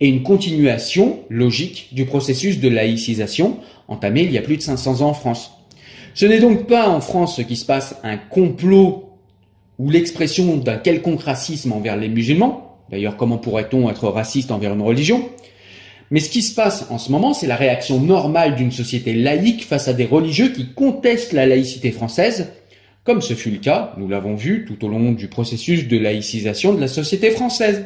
et 0.00 0.08
une 0.08 0.22
continuation 0.22 1.20
logique 1.28 1.88
du 1.92 2.06
processus 2.06 2.58
de 2.60 2.68
laïcisation 2.68 3.58
entamé 3.88 4.22
il 4.22 4.32
y 4.32 4.38
a 4.38 4.42
plus 4.42 4.56
de 4.56 4.62
500 4.62 5.02
ans 5.02 5.10
en 5.10 5.14
France. 5.14 5.52
Ce 6.14 6.26
n'est 6.26 6.40
donc 6.40 6.66
pas 6.66 6.88
en 6.88 7.00
France 7.00 7.36
ce 7.36 7.42
qui 7.42 7.56
se 7.56 7.66
passe 7.66 7.96
un 8.02 8.16
complot 8.16 9.10
ou 9.78 9.90
l'expression 9.90 10.56
d'un 10.56 10.76
quelconque 10.76 11.22
racisme 11.22 11.72
envers 11.72 11.96
les 11.96 12.08
musulmans. 12.08 12.78
D'ailleurs, 12.90 13.16
comment 13.16 13.38
pourrait-on 13.38 13.88
être 13.88 14.08
raciste 14.08 14.50
envers 14.50 14.74
une 14.74 14.82
religion? 14.82 15.28
Mais 16.10 16.20
ce 16.20 16.30
qui 16.30 16.42
se 16.42 16.54
passe 16.54 16.86
en 16.90 16.98
ce 16.98 17.12
moment, 17.12 17.34
c'est 17.34 17.46
la 17.46 17.56
réaction 17.56 18.00
normale 18.00 18.56
d'une 18.56 18.72
société 18.72 19.14
laïque 19.14 19.64
face 19.64 19.86
à 19.86 19.92
des 19.92 20.04
religieux 20.04 20.48
qui 20.48 20.72
contestent 20.74 21.32
la 21.32 21.46
laïcité 21.46 21.92
française, 21.92 22.48
comme 23.04 23.22
ce 23.22 23.34
fut 23.34 23.50
le 23.50 23.58
cas, 23.58 23.94
nous 23.96 24.08
l'avons 24.08 24.34
vu, 24.34 24.64
tout 24.66 24.84
au 24.84 24.88
long 24.88 25.12
du 25.12 25.28
processus 25.28 25.88
de 25.88 25.98
laïcisation 25.98 26.74
de 26.74 26.80
la 26.80 26.88
société 26.88 27.30
française. 27.30 27.84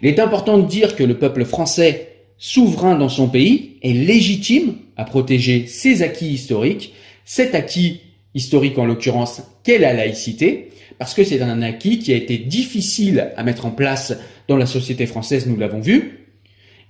Il 0.00 0.08
est 0.08 0.20
important 0.20 0.58
de 0.58 0.68
dire 0.68 0.94
que 0.94 1.02
le 1.02 1.18
peuple 1.18 1.44
français, 1.44 2.08
souverain 2.36 2.96
dans 2.96 3.08
son 3.08 3.28
pays, 3.28 3.78
est 3.82 3.92
légitime 3.92 4.76
à 4.96 5.04
protéger 5.04 5.66
ses 5.66 6.02
acquis 6.02 6.28
historiques, 6.28 6.94
cet 7.24 7.54
acquis 7.54 8.00
historique 8.34 8.78
en 8.78 8.84
l'occurrence 8.84 9.42
qu'est 9.64 9.78
la 9.78 9.92
laïcité, 9.92 10.70
parce 10.98 11.14
que 11.14 11.24
c'est 11.24 11.40
un 11.40 11.62
acquis 11.62 11.98
qui 11.98 12.12
a 12.12 12.16
été 12.16 12.38
difficile 12.38 13.32
à 13.36 13.42
mettre 13.42 13.66
en 13.66 13.70
place 13.70 14.16
dans 14.46 14.56
la 14.56 14.66
société 14.66 15.06
française, 15.06 15.46
nous 15.46 15.56
l'avons 15.56 15.80
vu, 15.80 16.27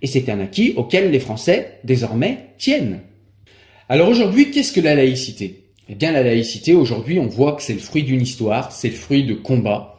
et 0.03 0.07
c'est 0.07 0.29
un 0.29 0.41
acquis 0.41 0.75
auquel 0.77 1.11
les 1.11 1.21
Français, 1.21 1.79
désormais, 1.85 2.39
tiennent. 2.59 3.01
Alors 3.89 4.09
aujourd'hui, 4.09 4.51
qu'est-ce 4.51 4.73
que 4.73 4.81
la 4.81 4.95
laïcité? 4.95 5.63
Eh 5.89 5.95
bien, 5.95 6.13
la 6.13 6.23
laïcité, 6.23 6.75
aujourd'hui, 6.75 7.19
on 7.19 7.27
voit 7.27 7.53
que 7.53 7.63
c'est 7.63 7.73
le 7.73 7.79
fruit 7.79 8.03
d'une 8.03 8.21
histoire, 8.21 8.73
c'est 8.73 8.89
le 8.89 8.95
fruit 8.95 9.25
de 9.25 9.35
combats. 9.35 9.99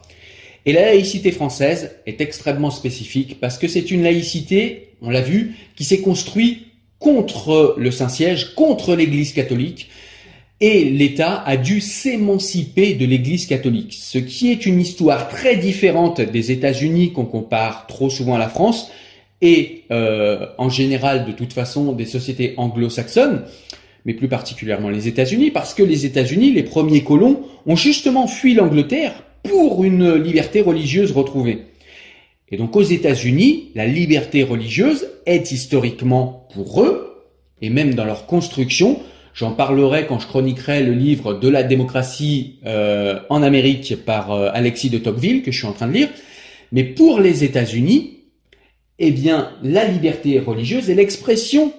Et 0.66 0.72
la 0.72 0.82
laïcité 0.82 1.32
française 1.32 1.96
est 2.06 2.20
extrêmement 2.20 2.70
spécifique 2.70 3.40
parce 3.40 3.58
que 3.58 3.66
c'est 3.66 3.90
une 3.90 4.02
laïcité, 4.02 4.90
on 5.02 5.10
l'a 5.10 5.22
vu, 5.22 5.54
qui 5.74 5.84
s'est 5.84 6.00
construite 6.00 6.66
contre 6.98 7.74
le 7.78 7.90
Saint-Siège, 7.90 8.54
contre 8.54 8.94
l'Église 8.94 9.32
catholique, 9.32 9.88
et 10.60 10.84
l'État 10.84 11.42
a 11.46 11.56
dû 11.56 11.80
s'émanciper 11.80 12.92
de 12.92 13.06
l'Église 13.06 13.46
catholique, 13.46 13.96
ce 13.98 14.18
qui 14.18 14.52
est 14.52 14.66
une 14.66 14.78
histoire 14.78 15.28
très 15.28 15.56
différente 15.56 16.20
des 16.20 16.52
États-Unis 16.52 17.12
qu'on 17.12 17.24
compare 17.24 17.86
trop 17.86 18.10
souvent 18.10 18.34
à 18.34 18.38
la 18.38 18.50
France, 18.50 18.90
et 19.42 19.84
euh, 19.90 20.46
en 20.58 20.68
général 20.68 21.24
de 21.24 21.32
toute 21.32 21.52
façon 21.52 21.92
des 21.92 22.04
sociétés 22.04 22.54
anglo-saxonnes, 22.56 23.42
mais 24.04 24.14
plus 24.14 24.28
particulièrement 24.28 24.88
les 24.88 25.08
États-Unis, 25.08 25.50
parce 25.50 25.74
que 25.74 25.82
les 25.82 26.06
États-Unis, 26.06 26.52
les 26.52 26.62
premiers 26.62 27.02
colons, 27.02 27.42
ont 27.66 27.76
justement 27.76 28.26
fui 28.26 28.54
l'Angleterre 28.54 29.12
pour 29.42 29.84
une 29.84 30.14
liberté 30.14 30.60
religieuse 30.60 31.12
retrouvée. 31.12 31.66
Et 32.50 32.56
donc 32.56 32.74
aux 32.76 32.82
États-Unis, 32.82 33.70
la 33.74 33.86
liberté 33.86 34.42
religieuse 34.42 35.06
est 35.26 35.52
historiquement 35.52 36.48
pour 36.52 36.82
eux, 36.82 37.24
et 37.62 37.70
même 37.70 37.94
dans 37.94 38.04
leur 38.04 38.26
construction, 38.26 38.98
j'en 39.34 39.52
parlerai 39.52 40.06
quand 40.06 40.18
je 40.18 40.26
chroniquerai 40.26 40.82
le 40.82 40.92
livre 40.92 41.34
de 41.34 41.48
la 41.48 41.62
démocratie 41.62 42.56
euh, 42.66 43.20
en 43.28 43.42
Amérique 43.42 44.04
par 44.04 44.32
euh, 44.32 44.50
Alexis 44.52 44.90
de 44.90 44.98
Tocqueville, 44.98 45.42
que 45.42 45.52
je 45.52 45.58
suis 45.58 45.66
en 45.66 45.72
train 45.72 45.86
de 45.86 45.92
lire, 45.92 46.08
mais 46.72 46.84
pour 46.84 47.20
les 47.20 47.44
États-Unis, 47.44 48.19
eh 49.00 49.10
bien, 49.10 49.50
la 49.62 49.84
liberté 49.84 50.38
religieuse 50.38 50.90
est 50.90 50.94
l'expression 50.94 51.72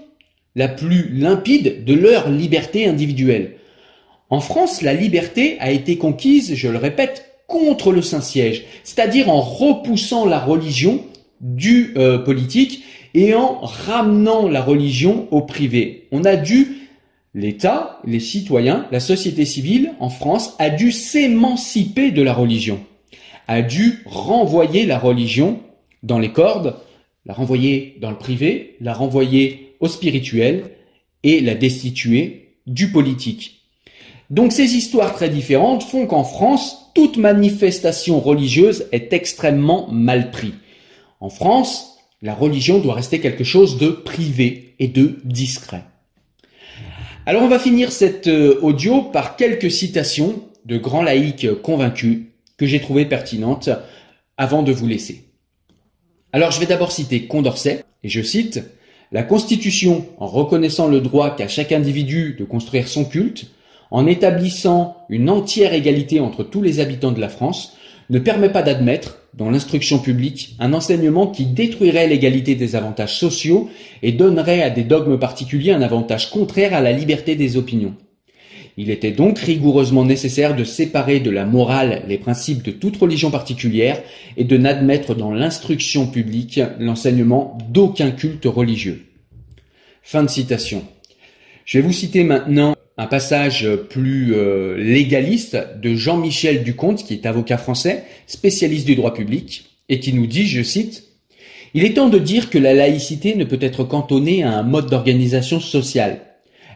la 0.55 0.67
plus 0.67 1.09
limpide 1.13 1.85
de 1.85 1.93
leur 1.93 2.29
liberté 2.29 2.85
individuelle. 2.85 3.55
En 4.29 4.41
France, 4.41 4.81
la 4.81 4.93
liberté 4.93 5.57
a 5.59 5.71
été 5.71 5.97
conquise, 5.97 6.55
je 6.55 6.67
le 6.67 6.77
répète, 6.77 7.25
contre 7.47 7.91
le 7.91 8.01
Saint-Siège, 8.01 8.63
c'est-à-dire 8.83 9.29
en 9.29 9.41
repoussant 9.41 10.25
la 10.25 10.39
religion 10.39 11.03
du 11.41 11.93
euh, 11.97 12.17
politique 12.17 12.83
et 13.13 13.33
en 13.33 13.59
ramenant 13.61 14.47
la 14.47 14.61
religion 14.61 15.27
au 15.31 15.41
privé. 15.41 16.07
On 16.11 16.23
a 16.23 16.35
dû 16.35 16.81
L'État, 17.33 18.01
les 18.03 18.19
citoyens, 18.19 18.87
la 18.91 18.99
société 18.99 19.45
civile 19.45 19.93
en 20.01 20.09
France 20.09 20.53
a 20.59 20.69
dû 20.69 20.91
s'émanciper 20.91 22.11
de 22.11 22.21
la 22.21 22.33
religion, 22.33 22.81
a 23.47 23.61
dû 23.61 24.03
renvoyer 24.05 24.85
la 24.85 24.99
religion 24.99 25.61
dans 26.03 26.19
les 26.19 26.33
cordes, 26.33 26.75
la 27.25 27.33
renvoyer 27.33 27.97
dans 28.01 28.09
le 28.09 28.17
privé, 28.17 28.75
la 28.81 28.93
renvoyer 28.93 29.75
au 29.79 29.87
spirituel 29.87 30.71
et 31.23 31.39
la 31.41 31.55
destituer 31.55 32.55
du 32.67 32.91
politique. 32.91 33.61
Donc 34.29 34.53
ces 34.53 34.75
histoires 34.75 35.13
très 35.13 35.29
différentes 35.29 35.83
font 35.83 36.07
qu'en 36.07 36.23
France, 36.23 36.91
toute 36.95 37.17
manifestation 37.17 38.19
religieuse 38.19 38.87
est 38.91 39.13
extrêmement 39.13 39.87
mal 39.91 40.31
prise. 40.31 40.53
En 41.19 41.29
France, 41.29 41.97
la 42.21 42.33
religion 42.33 42.79
doit 42.79 42.93
rester 42.93 43.19
quelque 43.19 43.43
chose 43.43 43.77
de 43.77 43.89
privé 43.89 44.75
et 44.79 44.87
de 44.87 45.19
discret. 45.23 45.83
Alors 47.25 47.43
on 47.43 47.47
va 47.47 47.59
finir 47.59 47.91
cet 47.91 48.27
euh, 48.27 48.59
audio 48.61 49.03
par 49.03 49.35
quelques 49.35 49.69
citations 49.69 50.43
de 50.65 50.77
grands 50.77 51.03
laïcs 51.03 51.61
convaincus 51.61 52.23
que 52.57 52.65
j'ai 52.65 52.79
trouvées 52.79 53.05
pertinentes 53.05 53.69
avant 54.37 54.63
de 54.63 54.71
vous 54.71 54.87
laisser. 54.87 55.30
Alors 56.33 56.51
je 56.51 56.61
vais 56.61 56.65
d'abord 56.65 56.93
citer 56.93 57.27
Condorcet, 57.27 57.83
et 58.03 58.09
je 58.09 58.21
cite 58.21 58.63
La 59.11 59.23
Constitution, 59.23 60.05
en 60.17 60.27
reconnaissant 60.27 60.87
le 60.87 61.01
droit 61.01 61.35
qu'a 61.35 61.49
chaque 61.49 61.73
individu 61.73 62.37
de 62.39 62.45
construire 62.45 62.87
son 62.87 63.03
culte, 63.03 63.47
en 63.91 64.07
établissant 64.07 64.95
une 65.09 65.29
entière 65.29 65.73
égalité 65.73 66.21
entre 66.21 66.43
tous 66.43 66.61
les 66.61 66.79
habitants 66.79 67.11
de 67.11 67.19
la 67.19 67.27
France, 67.27 67.75
ne 68.09 68.19
permet 68.19 68.49
pas 68.49 68.63
d'admettre, 68.63 69.17
dans 69.33 69.49
l'instruction 69.49 69.99
publique, 69.99 70.55
un 70.59 70.73
enseignement 70.73 71.27
qui 71.27 71.45
détruirait 71.45 72.07
l'égalité 72.07 72.55
des 72.55 72.75
avantages 72.75 73.17
sociaux 73.17 73.69
et 74.01 74.11
donnerait 74.13 74.61
à 74.61 74.69
des 74.69 74.83
dogmes 74.83 75.19
particuliers 75.19 75.71
un 75.71 75.81
avantage 75.81 76.29
contraire 76.29 76.73
à 76.73 76.81
la 76.81 76.91
liberté 76.93 77.35
des 77.35 77.57
opinions. 77.57 77.95
Il 78.77 78.89
était 78.89 79.11
donc 79.11 79.39
rigoureusement 79.39 80.05
nécessaire 80.05 80.55
de 80.55 80.63
séparer 80.63 81.19
de 81.19 81.29
la 81.29 81.45
morale 81.45 82.03
les 82.07 82.17
principes 82.17 82.63
de 82.63 82.71
toute 82.71 82.97
religion 82.97 83.31
particulière 83.31 84.01
et 84.37 84.43
de 84.43 84.57
n'admettre 84.57 85.15
dans 85.15 85.31
l'instruction 85.31 86.07
publique 86.07 86.59
l'enseignement 86.79 87.57
d'aucun 87.69 88.11
culte 88.11 88.45
religieux. 88.45 89.05
Fin 90.01 90.23
de 90.23 90.29
citation. 90.29 90.83
Je 91.65 91.77
vais 91.77 91.85
vous 91.85 91.93
citer 91.93 92.23
maintenant 92.23 92.75
un 92.97 93.07
passage 93.07 93.67
plus 93.89 94.33
euh, 94.33 94.77
légaliste 94.77 95.57
de 95.81 95.95
Jean-Michel 95.95 96.63
Ducomte, 96.63 97.03
qui 97.03 97.13
est 97.13 97.25
avocat 97.25 97.57
français, 97.57 98.03
spécialiste 98.27 98.85
du 98.85 98.95
droit 98.95 99.13
public, 99.13 99.77
et 99.89 99.99
qui 99.99 100.13
nous 100.13 100.27
dit, 100.27 100.47
je 100.47 100.63
cite, 100.63 101.03
Il 101.73 101.83
est 101.85 101.93
temps 101.93 102.09
de 102.09 102.19
dire 102.19 102.49
que 102.49 102.57
la 102.57 102.73
laïcité 102.73 103.35
ne 103.35 103.43
peut 103.43 103.59
être 103.61 103.83
cantonnée 103.83 104.43
à 104.43 104.51
un 104.51 104.63
mode 104.63 104.89
d'organisation 104.89 105.59
sociale. 105.59 106.19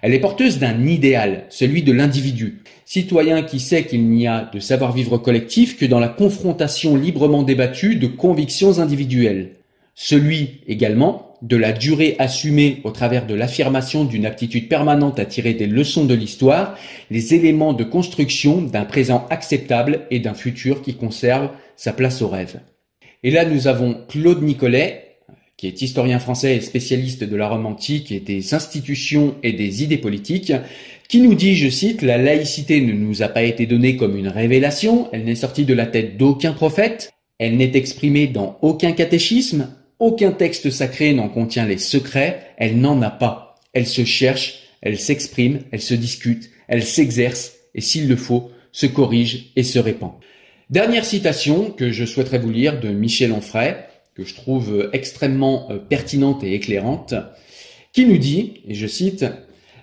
Elle 0.05 0.13
est 0.13 0.19
porteuse 0.19 0.59
d'un 0.59 0.85
idéal, 0.85 1.45
celui 1.49 1.81
de 1.81 1.91
l'individu, 1.91 2.59
citoyen 2.85 3.41
qui 3.41 3.59
sait 3.59 3.85
qu'il 3.85 4.07
n'y 4.07 4.27
a 4.27 4.47
de 4.53 4.59
savoir-vivre 4.59 5.17
collectif 5.17 5.79
que 5.79 5.85
dans 5.87 5.99
la 5.99 6.09
confrontation 6.09 6.95
librement 6.95 7.41
débattue 7.41 7.95
de 7.95 8.05
convictions 8.05 8.77
individuelles. 8.77 9.53
Celui 9.95 10.61
également 10.67 11.33
de 11.41 11.57
la 11.57 11.71
durée 11.71 12.15
assumée 12.19 12.81
au 12.83 12.91
travers 12.91 13.25
de 13.25 13.33
l'affirmation 13.33 14.05
d'une 14.05 14.27
aptitude 14.27 14.69
permanente 14.69 15.17
à 15.17 15.25
tirer 15.25 15.55
des 15.55 15.65
leçons 15.65 16.05
de 16.05 16.13
l'histoire, 16.13 16.77
les 17.09 17.33
éléments 17.33 17.73
de 17.73 17.83
construction 17.83 18.61
d'un 18.61 18.85
présent 18.85 19.25
acceptable 19.31 20.01
et 20.11 20.19
d'un 20.19 20.35
futur 20.35 20.83
qui 20.83 20.93
conserve 20.93 21.49
sa 21.77 21.93
place 21.93 22.21
au 22.21 22.27
rêve. 22.27 22.59
Et 23.23 23.31
là, 23.31 23.43
nous 23.43 23.67
avons 23.67 23.97
Claude 24.07 24.43
Nicolet, 24.43 25.04
qui 25.57 25.67
est 25.67 25.81
historien 25.81 26.19
français 26.19 26.57
et 26.57 26.61
spécialiste 26.61 27.23
de 27.23 27.35
la 27.35 27.47
Rome 27.47 27.65
antique 27.65 28.11
et 28.11 28.19
des 28.19 28.53
institutions 28.53 29.35
et 29.41 29.53
des 29.53 29.83
idées 29.83 29.97
politiques, 29.97 30.53
qui 31.07 31.19
nous 31.19 31.35
dit, 31.35 31.55
je 31.55 31.69
cite, 31.69 32.01
La 32.01 32.17
laïcité 32.17 32.81
ne 32.81 32.93
nous 32.93 33.21
a 33.21 33.29
pas 33.29 33.43
été 33.43 33.65
donnée 33.65 33.95
comme 33.95 34.17
une 34.17 34.27
révélation, 34.27 35.07
elle 35.11 35.23
n'est 35.23 35.35
sortie 35.35 35.65
de 35.65 35.73
la 35.73 35.85
tête 35.85 36.17
d'aucun 36.17 36.53
prophète, 36.53 37.13
elle 37.39 37.57
n'est 37.57 37.75
exprimée 37.75 38.27
dans 38.27 38.57
aucun 38.61 38.91
catéchisme, 38.91 39.69
aucun 39.99 40.31
texte 40.31 40.69
sacré 40.69 41.13
n'en 41.13 41.29
contient 41.29 41.65
les 41.65 41.77
secrets, 41.77 42.41
elle 42.57 42.79
n'en 42.79 43.01
a 43.01 43.09
pas. 43.09 43.55
Elle 43.73 43.87
se 43.87 44.03
cherche, 44.03 44.59
elle 44.81 44.99
s'exprime, 44.99 45.61
elle 45.71 45.81
se 45.81 45.93
discute, 45.93 46.49
elle 46.67 46.83
s'exerce 46.83 47.53
et 47.73 47.81
s'il 47.81 48.07
le 48.07 48.15
faut, 48.15 48.51
se 48.71 48.85
corrige 48.85 49.51
et 49.55 49.63
se 49.63 49.79
répand. 49.79 50.11
Dernière 50.69 51.05
citation 51.05 51.71
que 51.71 51.91
je 51.91 52.05
souhaiterais 52.05 52.39
vous 52.39 52.49
lire 52.49 52.79
de 52.79 52.89
Michel 52.89 53.31
Onfray, 53.31 53.75
que 54.15 54.23
je 54.23 54.33
trouve 54.33 54.89
extrêmement 54.93 55.67
euh, 55.69 55.77
pertinente 55.77 56.43
et 56.43 56.53
éclairante, 56.53 57.13
qui 57.93 58.05
nous 58.05 58.17
dit, 58.17 58.61
et 58.67 58.73
je 58.73 58.87
cite, 58.87 59.25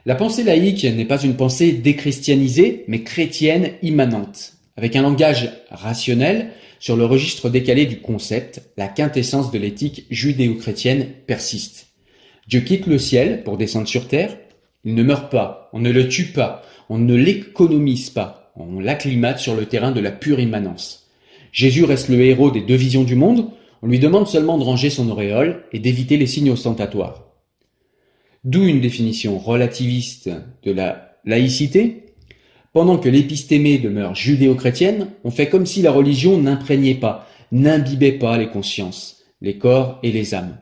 La 0.06 0.14
pensée 0.14 0.42
laïque 0.42 0.84
n'est 0.84 1.04
pas 1.04 1.22
une 1.22 1.36
pensée 1.36 1.72
déchristianisée, 1.72 2.84
mais 2.88 3.02
chrétienne 3.02 3.72
immanente. 3.82 4.54
Avec 4.76 4.96
un 4.96 5.02
langage 5.02 5.50
rationnel, 5.70 6.50
sur 6.80 6.96
le 6.96 7.04
registre 7.04 7.48
décalé 7.48 7.86
du 7.86 8.00
concept, 8.00 8.62
la 8.76 8.88
quintessence 8.88 9.52
de 9.52 9.58
l'éthique 9.58 10.04
judéo-chrétienne 10.10 11.06
persiste. 11.28 11.86
Dieu 12.48 12.60
quitte 12.60 12.86
le 12.86 12.98
ciel 12.98 13.44
pour 13.44 13.56
descendre 13.56 13.86
sur 13.86 14.08
terre, 14.08 14.36
il 14.84 14.96
ne 14.96 15.04
meurt 15.04 15.30
pas, 15.30 15.70
on 15.72 15.78
ne 15.78 15.92
le 15.92 16.08
tue 16.08 16.32
pas, 16.32 16.62
on 16.88 16.98
ne 16.98 17.14
l'économise 17.14 18.10
pas, 18.10 18.52
on 18.56 18.80
l'acclimate 18.80 19.38
sur 19.38 19.54
le 19.54 19.66
terrain 19.66 19.92
de 19.92 20.00
la 20.00 20.10
pure 20.10 20.40
immanence. 20.40 21.08
Jésus 21.52 21.84
reste 21.84 22.08
le 22.08 22.20
héros 22.20 22.50
des 22.50 22.62
deux 22.62 22.74
visions 22.74 23.04
du 23.04 23.14
monde, 23.14 23.50
on 23.82 23.88
lui 23.88 23.98
demande 23.98 24.28
seulement 24.28 24.58
de 24.58 24.64
ranger 24.64 24.90
son 24.90 25.10
auréole 25.10 25.64
et 25.72 25.80
d'éviter 25.80 26.16
les 26.16 26.26
signes 26.26 26.50
ostentatoires. 26.50 27.24
D'où 28.44 28.64
une 28.64 28.80
définition 28.80 29.38
relativiste 29.38 30.30
de 30.62 30.72
la 30.72 31.16
laïcité, 31.24 32.06
pendant 32.72 32.96
que 32.96 33.08
l'épistémée 33.08 33.78
demeure 33.78 34.14
judéo-chrétienne, 34.14 35.08
on 35.24 35.30
fait 35.30 35.48
comme 35.48 35.66
si 35.66 35.82
la 35.82 35.92
religion 35.92 36.38
n'imprégnait 36.38 36.94
pas, 36.94 37.28
n'imbibait 37.50 38.12
pas 38.12 38.38
les 38.38 38.48
consciences, 38.48 39.24
les 39.42 39.58
corps 39.58 39.98
et 40.02 40.10
les 40.10 40.34
âmes. 40.34 40.56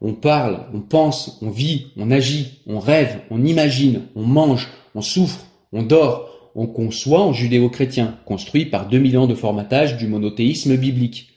On 0.00 0.14
parle, 0.14 0.66
on 0.72 0.80
pense, 0.80 1.38
on 1.42 1.50
vit, 1.50 1.88
on 1.96 2.10
agit, 2.10 2.62
on 2.66 2.78
rêve, 2.78 3.20
on 3.30 3.44
imagine, 3.44 4.02
on 4.14 4.22
mange, 4.22 4.68
on 4.94 5.02
souffre, 5.02 5.46
on 5.72 5.82
dort, 5.82 6.50
on 6.54 6.66
conçoit 6.66 7.20
en 7.20 7.32
judéo-chrétien, 7.32 8.18
construit 8.24 8.66
par 8.66 8.88
2000 8.88 9.18
ans 9.18 9.26
de 9.26 9.34
formatage 9.34 9.96
du 9.96 10.06
monothéisme 10.06 10.76
biblique. 10.76 11.35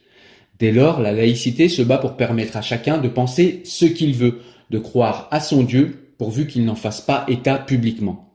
Dès 0.60 0.72
lors, 0.72 1.00
la 1.00 1.12
laïcité 1.12 1.69
se 1.69 1.82
bat 1.82 1.98
pour 1.98 2.17
permettre 2.17 2.58
à 2.58 2.62
chacun 2.62 2.98
de 2.98 3.08
penser 3.08 3.62
ce 3.63 3.86
qu'il 3.86 4.13
veut, 4.13 4.41
de 4.69 4.80
croire 4.80 5.28
à 5.32 5.39
son 5.39 5.63
Dieu, 5.63 6.13
pourvu 6.17 6.48
qu'il 6.48 6.65
n'en 6.65 6.76
fasse 6.76 7.02
pas 7.02 7.26
état 7.28 7.58
publiquement 7.58 8.30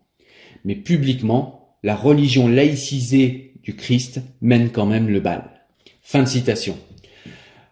mais 0.65 0.75
publiquement, 0.75 1.69
la 1.83 1.95
religion 1.95 2.49
laïcisée 2.49 3.53
du 3.63 3.75
Christ 3.75 4.21
mène 4.41 4.71
quand 4.71 4.87
même 4.87 5.09
le 5.09 5.21
bal. 5.21 5.45
Fin 6.03 6.23
de 6.23 6.29
citation. 6.29 6.77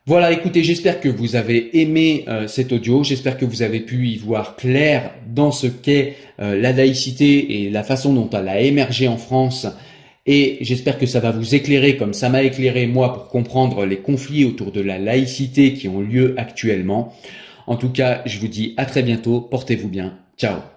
Voilà, 0.05 0.33
écoutez, 0.33 0.65
j'espère 0.65 1.01
que 1.01 1.09
vous 1.09 1.37
avez 1.37 1.81
aimé 1.81 2.25
euh, 2.27 2.49
cet 2.49 2.73
audio, 2.73 3.05
j'espère 3.05 3.39
que 3.39 3.45
vous 3.45 3.63
avez 3.63 3.81
pu 3.81 4.09
y 4.09 4.17
voir 4.17 4.57
clair 4.57 5.15
dans 5.33 5.53
ce 5.53 5.69
qu'est 5.69 6.17
euh, 6.41 6.61
la 6.61 6.73
laïcité 6.73 7.63
et 7.63 7.71
la 7.71 7.85
façon 7.85 8.13
dont 8.13 8.29
elle 8.31 8.49
a 8.49 8.61
émergé 8.61 9.07
en 9.07 9.17
France, 9.17 9.67
et 10.27 10.59
j'espère 10.61 10.99
que 10.99 11.07
ça 11.07 11.21
va 11.21 11.31
vous 11.31 11.55
éclairer 11.55 11.97
comme 11.97 12.15
ça 12.15 12.29
m'a 12.29 12.43
éclairé 12.43 12.87
moi 12.87 13.13
pour 13.13 13.29
comprendre 13.29 13.85
les 13.85 13.99
conflits 13.99 14.45
autour 14.45 14.73
de 14.73 14.81
la 14.81 14.99
laïcité 14.99 15.75
qui 15.75 15.89
ont 15.89 16.01
lieu 16.01 16.35
actuellement. 16.39 17.13
En 17.67 17.77
tout 17.77 17.91
cas, 17.91 18.23
je 18.27 18.39
vous 18.39 18.49
dis 18.49 18.75
à 18.77 18.87
très 18.87 19.03
bientôt, 19.03 19.41
portez-vous 19.41 19.89
bien, 19.89 20.19
ciao 20.37 20.72